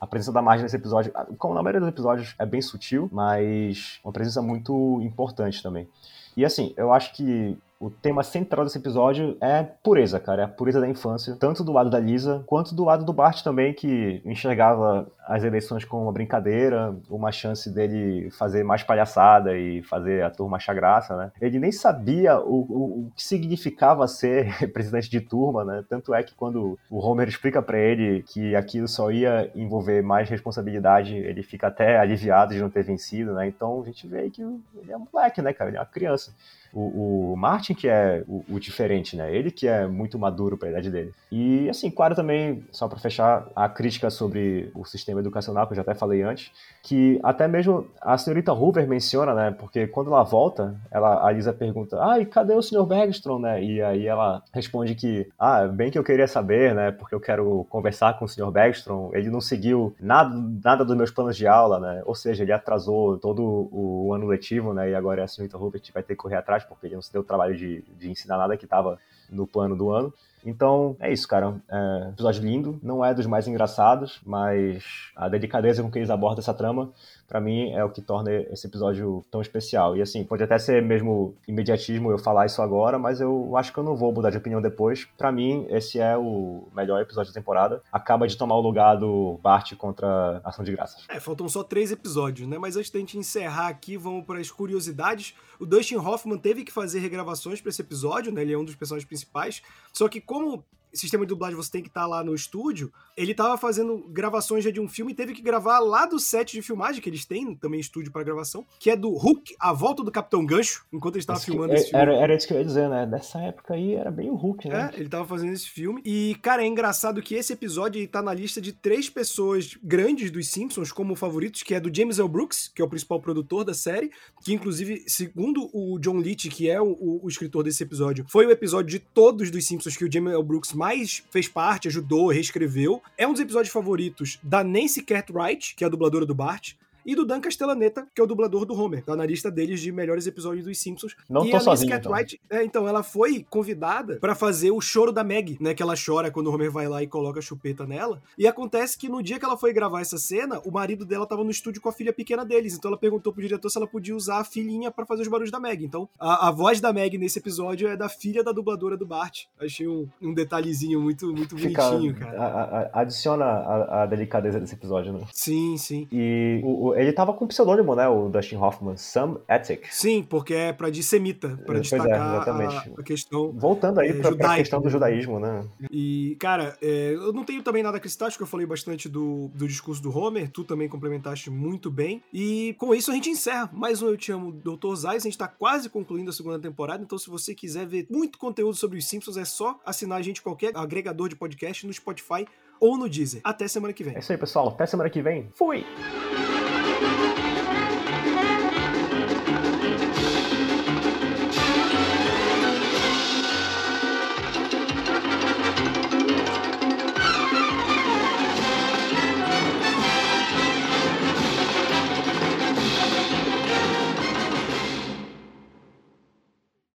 a 0.04 0.08
presença 0.08 0.34
da 0.34 0.42
Marge 0.42 0.64
nesse 0.64 0.76
episódio, 0.76 1.14
como 1.38 1.54
na 1.54 1.64
maioria 1.64 1.80
dos 1.80 1.88
episódios, 1.88 2.36
é 2.38 2.46
bem 2.46 2.62
sutil, 2.62 3.08
mas 3.10 4.02
uma 4.04 4.12
presença 4.12 4.42
muito 4.42 5.00
importante 5.02 5.64
também. 5.64 5.88
E 6.36 6.44
assim, 6.44 6.74
eu 6.76 6.92
acho 6.92 7.14
que 7.14 7.58
o 7.84 7.90
tema 7.90 8.24
central 8.24 8.64
desse 8.64 8.78
episódio 8.78 9.38
é 9.42 9.62
pureza, 9.62 10.18
cara. 10.18 10.44
É 10.44 10.46
a 10.46 10.48
pureza 10.48 10.80
da 10.80 10.88
infância. 10.88 11.36
Tanto 11.38 11.66
do 11.66 11.74
lado 11.74 11.90
da 11.90 12.00
Lisa, 12.00 12.42
quanto 12.48 12.74
do 12.74 12.86
lado 12.86 13.04
do 13.04 13.12
Bart 13.12 13.44
também, 13.44 13.74
que 13.74 14.22
enxergava 14.24 15.06
as 15.28 15.44
eleições 15.44 15.84
como 15.84 16.04
uma 16.04 16.12
brincadeira, 16.14 16.96
uma 17.10 17.30
chance 17.30 17.70
dele 17.70 18.30
fazer 18.32 18.64
mais 18.64 18.84
palhaçada 18.84 19.58
e 19.58 19.84
fazer 19.84 20.24
a 20.24 20.30
turma 20.30 20.56
achar 20.56 20.74
graça, 20.74 21.18
né? 21.18 21.32
Ele 21.42 21.60
nem 21.60 21.74
sabia 21.74 22.40
o, 22.40 22.62
o, 22.62 23.08
o 23.08 23.12
que 23.16 23.24
significava 23.24 24.08
ser 24.08 24.48
presidente 24.72 25.10
de 25.10 25.20
turma, 25.20 25.66
né? 25.66 25.84
Tanto 25.90 26.14
é 26.14 26.24
que 26.24 26.34
quando 26.36 26.80
o 26.90 27.00
Homer 27.00 27.28
explica 27.28 27.62
para 27.62 27.78
ele 27.78 28.24
que 28.24 28.56
aquilo 28.56 28.88
só 28.88 29.12
ia 29.12 29.52
envolver 29.54 30.02
mais 30.02 30.30
responsabilidade, 30.30 31.18
ele 31.18 31.44
fica 31.44 31.68
até 31.68 32.00
aliviado 32.00 32.54
de 32.54 32.62
não 32.62 32.70
ter 32.70 32.84
vencido, 32.84 33.34
né? 33.34 33.46
Então 33.46 33.82
a 33.82 33.86
gente 33.86 34.08
vê 34.08 34.30
que 34.30 34.42
ele 34.42 34.92
é 34.92 34.96
um 34.96 35.06
moleque, 35.12 35.42
né, 35.42 35.52
cara? 35.52 35.70
Ele 35.70 35.78
é 35.78 35.82
uma 35.82 35.86
criança 35.86 36.34
o, 36.74 37.34
o 37.34 37.38
Martin 37.38 37.74
que 37.74 37.88
é 37.88 38.24
o, 38.28 38.44
o, 38.50 38.60
diferente, 38.60 39.16
né? 39.16 39.34
Ele 39.34 39.52
que 39.52 39.68
é 39.68 39.86
muito 39.86 40.18
maduro 40.18 40.58
para 40.58 40.70
a 40.70 40.72
idade 40.72 40.90
dele. 40.90 41.14
E 41.32 41.70
assim, 41.70 41.92
claro 41.92 42.16
também, 42.16 42.66
só 42.72 42.88
para 42.88 42.98
fechar, 42.98 43.48
a 43.56 43.70
crítica 43.70 44.10
sobre 44.10 44.72
o 44.74 44.84
sistema 44.84 45.20
educacional, 45.20 45.68
que 45.68 45.74
eu 45.74 45.76
já 45.76 45.82
até 45.84 45.94
falei 45.94 46.24
antes, 46.24 46.52
que 46.82 47.20
até 47.24 47.48
mesmo 47.48 47.88
a 48.02 48.18
senhorita 48.18 48.52
Hoover 48.52 48.88
menciona, 48.88 49.34
né? 49.34 49.52
Porque 49.52 49.88
quando 49.88 50.08
ela 50.08 50.24
volta, 50.24 50.76
ela, 50.90 51.26
a 51.26 51.32
Lisa 51.32 51.54
pergunta, 51.54 51.98
ah, 52.02 52.20
e 52.20 52.26
cadê 52.26 52.54
o 52.54 52.62
Sr. 52.62 52.86
Bergstrom, 52.86 53.40
né? 53.40 53.64
E 53.64 53.82
aí 53.82 54.08
ela 54.08 54.42
responde 54.52 54.96
que, 54.96 55.30
ah, 55.38 55.68
bem 55.68 55.92
que 55.92 56.00
eu 56.00 56.04
queria 56.04 56.28
saber, 56.28 56.74
né? 56.74 56.92
Porque 56.92 57.14
eu 57.14 57.20
quero 57.20 57.66
conversar 57.70 58.18
com 58.18 58.26
o 58.26 58.28
Sr. 58.28 58.52
Bergstrom. 58.52 59.12
Ele 59.14 59.30
não 59.30 59.40
seguiu 59.40 59.96
nada, 60.00 60.36
nada 60.64 60.84
dos 60.84 60.98
meus 60.98 61.12
planos 61.12 61.38
de 61.38 61.46
aula, 61.46 61.80
né? 61.80 62.02
Ou 62.06 62.16
seja, 62.16 62.44
ele 62.44 62.52
atrasou 62.52 63.18
todo 63.18 63.70
o 63.72 64.12
ano 64.14 64.26
letivo, 64.26 64.74
né? 64.74 64.90
E 64.90 64.96
agora 64.96 65.24
a 65.24 65.28
senhorita 65.28 65.58
Hoover 65.58 65.82
vai 65.94 66.04
ter 66.04 66.14
que 66.14 66.22
correr 66.22 66.36
atrás 66.36 66.63
porque 66.68 66.88
ele 66.88 66.96
não 66.96 67.02
se 67.02 67.12
deu 67.12 67.22
o 67.22 67.26
trabalho 67.26 67.56
de, 67.56 67.82
de 67.98 68.10
ensinar 68.10 68.38
nada 68.38 68.58
que 68.58 68.66
estava 68.66 69.00
no 69.30 69.48
plano 69.48 69.76
do 69.76 69.90
ano. 69.90 70.14
Então, 70.46 70.96
é 71.00 71.12
isso, 71.12 71.28
cara. 71.28 71.56
É 71.70 72.10
episódio 72.10 72.44
lindo. 72.44 72.80
Não 72.84 73.04
é 73.04 73.14
dos 73.14 73.26
mais 73.26 73.48
engraçados, 73.48 74.20
mas 74.26 74.84
a 75.16 75.30
delicadeza 75.30 75.82
com 75.82 75.90
que 75.90 76.00
eles 76.00 76.10
abordam 76.10 76.40
essa 76.40 76.54
trama 76.54 76.92
para 77.34 77.42
mim 77.42 77.72
é 77.72 77.84
o 77.84 77.90
que 77.90 78.00
torna 78.00 78.32
esse 78.32 78.68
episódio 78.68 79.26
tão 79.32 79.42
especial. 79.42 79.98
E 79.98 80.04
assim, 80.04 80.24
pode 80.24 80.44
até 80.44 80.60
ser 80.60 80.84
mesmo 80.84 81.36
imediatismo 81.48 82.12
eu 82.12 82.20
falar 82.20 82.46
isso 82.46 82.62
agora, 82.62 83.00
mas 83.00 83.20
eu 83.20 83.58
acho 83.58 83.74
que 83.74 83.80
eu 83.80 83.84
não 83.84 83.96
vou 83.96 84.14
mudar 84.14 84.30
de 84.30 84.38
opinião 84.38 84.62
depois. 84.62 85.08
Para 85.18 85.32
mim, 85.32 85.66
esse 85.68 86.00
é 86.00 86.16
o 86.16 86.68
melhor 86.76 87.02
episódio 87.02 87.34
da 87.34 87.40
temporada. 87.40 87.82
Acaba 87.92 88.28
de 88.28 88.38
tomar 88.38 88.54
o 88.56 88.62
lugar 88.62 88.98
do 88.98 89.40
Bart 89.42 89.74
contra 89.78 90.42
Ação 90.44 90.64
de 90.64 90.74
Graças. 90.74 91.06
É, 91.10 91.20
faltam 91.20 91.50
só 91.50 91.64
três 91.64 91.92
episódios, 91.92 92.48
né? 92.48 92.60
Mas 92.60 92.78
antes 92.78 92.92
da 92.92 93.00
gente 93.00 93.18
encerrar 93.18 93.70
aqui, 93.70 93.98
vamos 93.98 94.24
para 94.28 94.38
as 94.40 94.52
curiosidades. 94.52 95.34
O 95.60 95.66
Dustin 95.66 95.96
Hoffman 95.96 96.38
teve 96.38 96.64
que 96.64 96.72
fazer 96.72 97.00
regravações 97.00 97.60
para 97.60 97.70
esse 97.70 97.82
episódio, 97.82 98.32
né? 98.32 98.44
Ele 98.44 98.54
é 98.54 98.58
um 98.60 98.64
dos 98.64 98.76
personagens 98.76 99.08
principais. 99.08 99.64
Só 99.92 100.08
que 100.08 100.22
como 100.22 100.64
sistema 100.94 101.26
de 101.26 101.30
dublagem 101.30 101.56
você 101.56 101.72
tem 101.72 101.82
que 101.82 101.90
estar 101.90 102.02
tá 102.02 102.08
lá 102.08 102.24
no 102.24 102.34
estúdio, 102.34 102.92
ele 103.16 103.34
tava 103.34 103.58
fazendo 103.58 103.98
gravações 104.10 104.64
já 104.64 104.72
de 104.72 104.80
um 104.80 104.88
filme 104.88 105.12
e 105.12 105.16
teve 105.16 105.34
que 105.34 105.42
gravar 105.42 105.80
lá 105.80 106.06
do 106.06 106.20
set 106.20 106.54
de 106.54 106.62
filmagem, 106.62 107.02
que 107.02 107.10
eles 107.10 107.26
têm 107.26 107.56
também 107.56 107.80
estúdio 107.80 108.12
para 108.12 108.24
gravação, 108.24 108.66
que 108.80 108.90
é 108.90 108.96
do 108.96 109.10
Hulk, 109.10 109.56
A 109.60 109.74
Volta 109.74 110.04
do 110.04 110.12
Capitão 110.12 110.46
Gancho, 110.46 110.86
enquanto 110.92 111.16
ele 111.16 111.22
estava 111.22 111.40
filmando 111.40 111.74
esse 111.74 111.90
filme. 111.90 112.02
Era, 112.02 112.16
era 112.16 112.36
isso 112.36 112.48
que 112.48 112.54
eu 112.54 112.58
ia 112.58 112.66
dizer, 112.66 112.90
né? 112.90 113.06
Dessa 113.06 113.40
época 113.40 113.74
aí 113.74 113.94
era 113.94 114.12
bem 114.12 114.30
o 114.30 114.36
Hulk, 114.36 114.68
né? 114.68 114.92
É, 114.94 115.00
ele 115.00 115.10
tava 115.10 115.26
fazendo 115.26 115.54
esse 115.54 115.70
filme. 115.70 116.02
E, 116.06 116.36
cara, 116.42 116.64
é 116.64 116.68
engraçado 116.68 117.22
que 117.22 117.36
esse 117.36 117.54
episódio 117.54 118.00
ele 118.00 118.08
tá 118.08 118.22
na 118.22 118.34
lista 118.34 118.62
de 118.62 118.72
três 118.72 119.10
pessoas 119.10 119.78
grandes 119.84 120.32
dos 120.32 120.48
Simpsons 120.48 120.92
como 120.92 121.16
favoritos, 121.16 121.64
que 121.64 121.74
é 121.74 121.80
do 121.80 121.94
James 121.96 122.20
L. 122.20 122.28
Brooks, 122.28 122.72
que 122.74 122.82
é 122.82 122.86
o 122.86 122.90
principal 122.90 123.22
produtor 123.22 123.64
da 123.64 123.74
série, 123.74 124.12
que 124.44 124.54
inclusive, 124.54 125.04
segundo 125.08 125.70
o 125.74 126.00
John 126.00 126.18
Leach, 126.18 126.50
que 126.50 126.70
é 126.70 126.82
o, 126.82 126.92
o, 126.92 127.26
o 127.26 127.28
escritor 127.28 127.64
desse 127.64 127.84
episódio, 127.84 128.26
foi 128.28 128.46
o 128.46 128.52
episódio 128.52 128.90
de 128.90 129.00
todos 129.00 129.50
dos 129.50 129.66
Simpsons 129.66 129.96
que 129.96 130.06
o 130.06 130.12
James 130.12 130.34
L. 130.34 130.44
Brooks 130.44 130.74
mais 130.84 131.24
fez 131.32 131.48
parte, 131.48 131.88
ajudou, 131.88 132.28
reescreveu. 132.28 133.02
É 133.18 133.26
um 133.26 133.32
dos 133.32 133.40
episódios 133.40 133.72
favoritos 133.72 134.38
da 134.44 134.66
Nancy 134.66 135.02
Cartwright, 135.02 135.76
que 135.76 135.86
é 135.86 135.88
a 135.88 135.90
dubladora 135.90 136.26
do 136.26 136.36
Bart 136.36 136.74
e 137.06 137.16
do 137.16 137.26
Dan 137.26 137.42
Castellaneta, 137.42 138.08
que 138.14 138.22
é 138.22 138.24
o 138.24 138.28
dublador 138.28 138.66
do 138.66 138.74
Homer. 138.74 139.04
Tá 139.04 139.16
na 139.16 139.26
lista 139.26 139.52
deles 139.52 139.82
de 139.82 139.92
melhores 139.92 140.28
episódios 140.28 140.66
dos 140.66 140.78
Simpsons. 140.78 141.16
Não 141.30 141.46
e 141.46 141.52
tô 141.52 141.58
a 141.58 141.60
sozinho, 141.60 141.92
Cartwright, 141.92 142.40
então. 142.46 142.58
É, 142.58 142.64
então, 142.64 142.88
ela 142.88 143.04
foi 143.04 143.46
convidada 143.50 144.18
para 144.18 144.36
fazer 144.36 144.72
o 144.72 144.82
choro 144.82 145.12
da 145.12 145.24
Meg, 145.24 145.58
né? 145.60 145.74
Que 145.74 145.84
ela 145.84 145.96
chora 145.96 146.32
quando 146.32 146.48
o 146.48 146.54
Homer 146.54 146.72
vai 146.72 146.88
lá 146.88 147.04
e 147.04 147.08
coloca 147.08 147.40
a 147.40 147.42
chupeta 147.42 147.86
nela. 147.86 148.22
E 148.38 148.48
acontece 148.48 148.98
que 148.98 149.10
no 149.10 149.22
dia 149.22 149.40
que 149.40 149.46
ela 149.46 149.58
foi 149.58 149.74
gravar 149.74 150.02
essa 150.02 150.18
cena, 150.18 150.62
o 150.66 150.72
marido 150.72 151.06
dela 151.06 151.26
tava 151.26 151.44
no 151.44 151.52
estúdio 151.52 151.82
com 151.82 151.90
a 151.90 151.94
filha 151.94 152.14
pequena 152.14 152.46
deles. 152.46 152.76
Então 152.76 152.90
ela 152.90 152.98
perguntou 152.98 153.34
pro 153.34 153.42
diretor 153.42 153.70
se 153.70 153.78
ela 153.78 153.88
podia 153.88 154.16
usar 154.16 154.40
a 154.40 154.44
filhinha 154.44 154.92
para 154.92 155.06
fazer 155.06 155.24
os 155.24 155.28
barulhos 155.28 155.52
da 155.52 155.60
Meg. 155.60 155.84
Então, 155.84 156.08
a, 156.20 156.48
a, 156.48 156.52
voz 156.52 156.80
da 156.80 156.94
Meg 156.94 157.18
nesse 157.18 157.40
episódio 157.40 157.88
é 157.88 157.98
da 157.98 158.10
filha 158.10 158.44
da 158.44 158.52
dubladora 158.52 158.98
do 158.98 159.06
Bart. 159.06 159.46
Achei 159.60 159.88
um, 159.88 160.08
um 160.22 160.34
detalhezinho 160.34 161.00
muito, 161.02 161.28
muito 161.28 161.58
Fica, 161.58 161.90
bonitinho, 161.90 162.16
cara. 162.16 162.42
A, 162.42 162.80
a, 162.82 163.02
adiciona 163.02 163.46
a, 163.46 164.06
delicadeza 164.06 164.60
desse 164.60 164.76
episódio, 164.76 165.14
né? 165.14 165.22
Sim, 165.32 165.78
sim. 165.78 166.08
E 166.12 166.62
o, 166.64 166.88
o, 166.88 166.93
ele 166.96 167.12
tava 167.12 167.34
com 167.34 167.48
pseudônimo 167.48 167.74
pseudônimo, 167.74 167.96
né? 167.96 168.08
O 168.08 168.30
Dustin 168.30 168.56
Hoffman, 168.56 168.98
Sam 168.98 169.38
Ethic. 169.50 169.94
Sim, 169.94 170.24
porque 170.24 170.54
é 170.54 170.74
para 170.74 170.90
dissemita, 170.90 171.58
para 171.66 171.78
é, 171.78 171.82
destacar 171.82 172.62
é, 172.62 172.66
a, 172.66 173.00
a, 173.00 173.04
questão. 173.04 173.52
Voltando 173.52 174.00
aí 174.00 174.10
é, 174.10 174.14
para 174.14 174.54
a 174.54 174.56
questão 174.58 174.82
do 174.82 174.90
judaísmo, 174.90 175.40
né? 175.40 175.66
E, 175.92 176.38
cara, 176.40 176.78
é, 176.82 177.14
eu 177.14 177.34
não 177.34 177.44
tenho 177.44 177.64
também 177.64 177.82
nada 177.82 177.98
a 177.98 178.00
acrescentar, 178.00 178.28
acho 178.28 178.38
que 178.38 178.44
eu 178.44 178.48
falei 178.48 178.66
bastante 178.66 179.10
do, 179.10 179.50
do 179.54 179.68
discurso 179.68 180.02
do 180.02 180.16
Homer, 180.16 180.50
tu 180.50 180.64
também 180.64 180.88
complementaste 180.88 181.50
muito 181.50 181.90
bem. 181.90 182.22
E 182.34 182.76
com 182.78 182.94
isso 182.94 183.12
a 183.12 183.14
gente 183.14 183.30
encerra 183.30 183.70
mais 183.74 184.02
um 184.02 184.08
Eu 184.08 184.18
Te 184.18 184.32
Amo, 184.32 184.52
Dr. 184.52 184.96
Zais. 184.96 185.24
A 185.24 185.26
gente 185.26 185.38
tá 185.38 185.48
quase 185.48 185.90
concluindo 185.90 186.30
a 186.30 186.34
segunda 186.34 186.60
temporada, 186.60 187.04
então 187.04 187.18
se 187.18 187.30
você 187.30 187.56
quiser 187.56 187.86
ver 187.86 188.08
muito 188.10 188.38
conteúdo 188.38 188.76
sobre 188.76 188.98
os 188.98 189.08
Simpsons, 189.08 189.38
é 189.38 189.46
só 189.46 189.80
assinar 189.86 190.20
a 190.20 190.22
gente 190.22 190.42
qualquer 190.42 190.76
agregador 190.76 191.30
de 191.30 191.36
podcast 191.36 191.86
no 191.86 191.94
Spotify 191.94 192.46
ou 192.80 192.98
no 192.98 193.08
Deezer. 193.08 193.42
Até 193.44 193.68
semana 193.68 193.94
que 193.94 194.04
vem. 194.04 194.16
É 194.16 194.20
isso 194.20 194.32
aí, 194.32 194.38
pessoal. 194.38 194.68
Até 194.70 194.86
semana 194.86 195.10
que 195.10 195.22
vem. 195.22 195.50
Fui! 195.54 195.86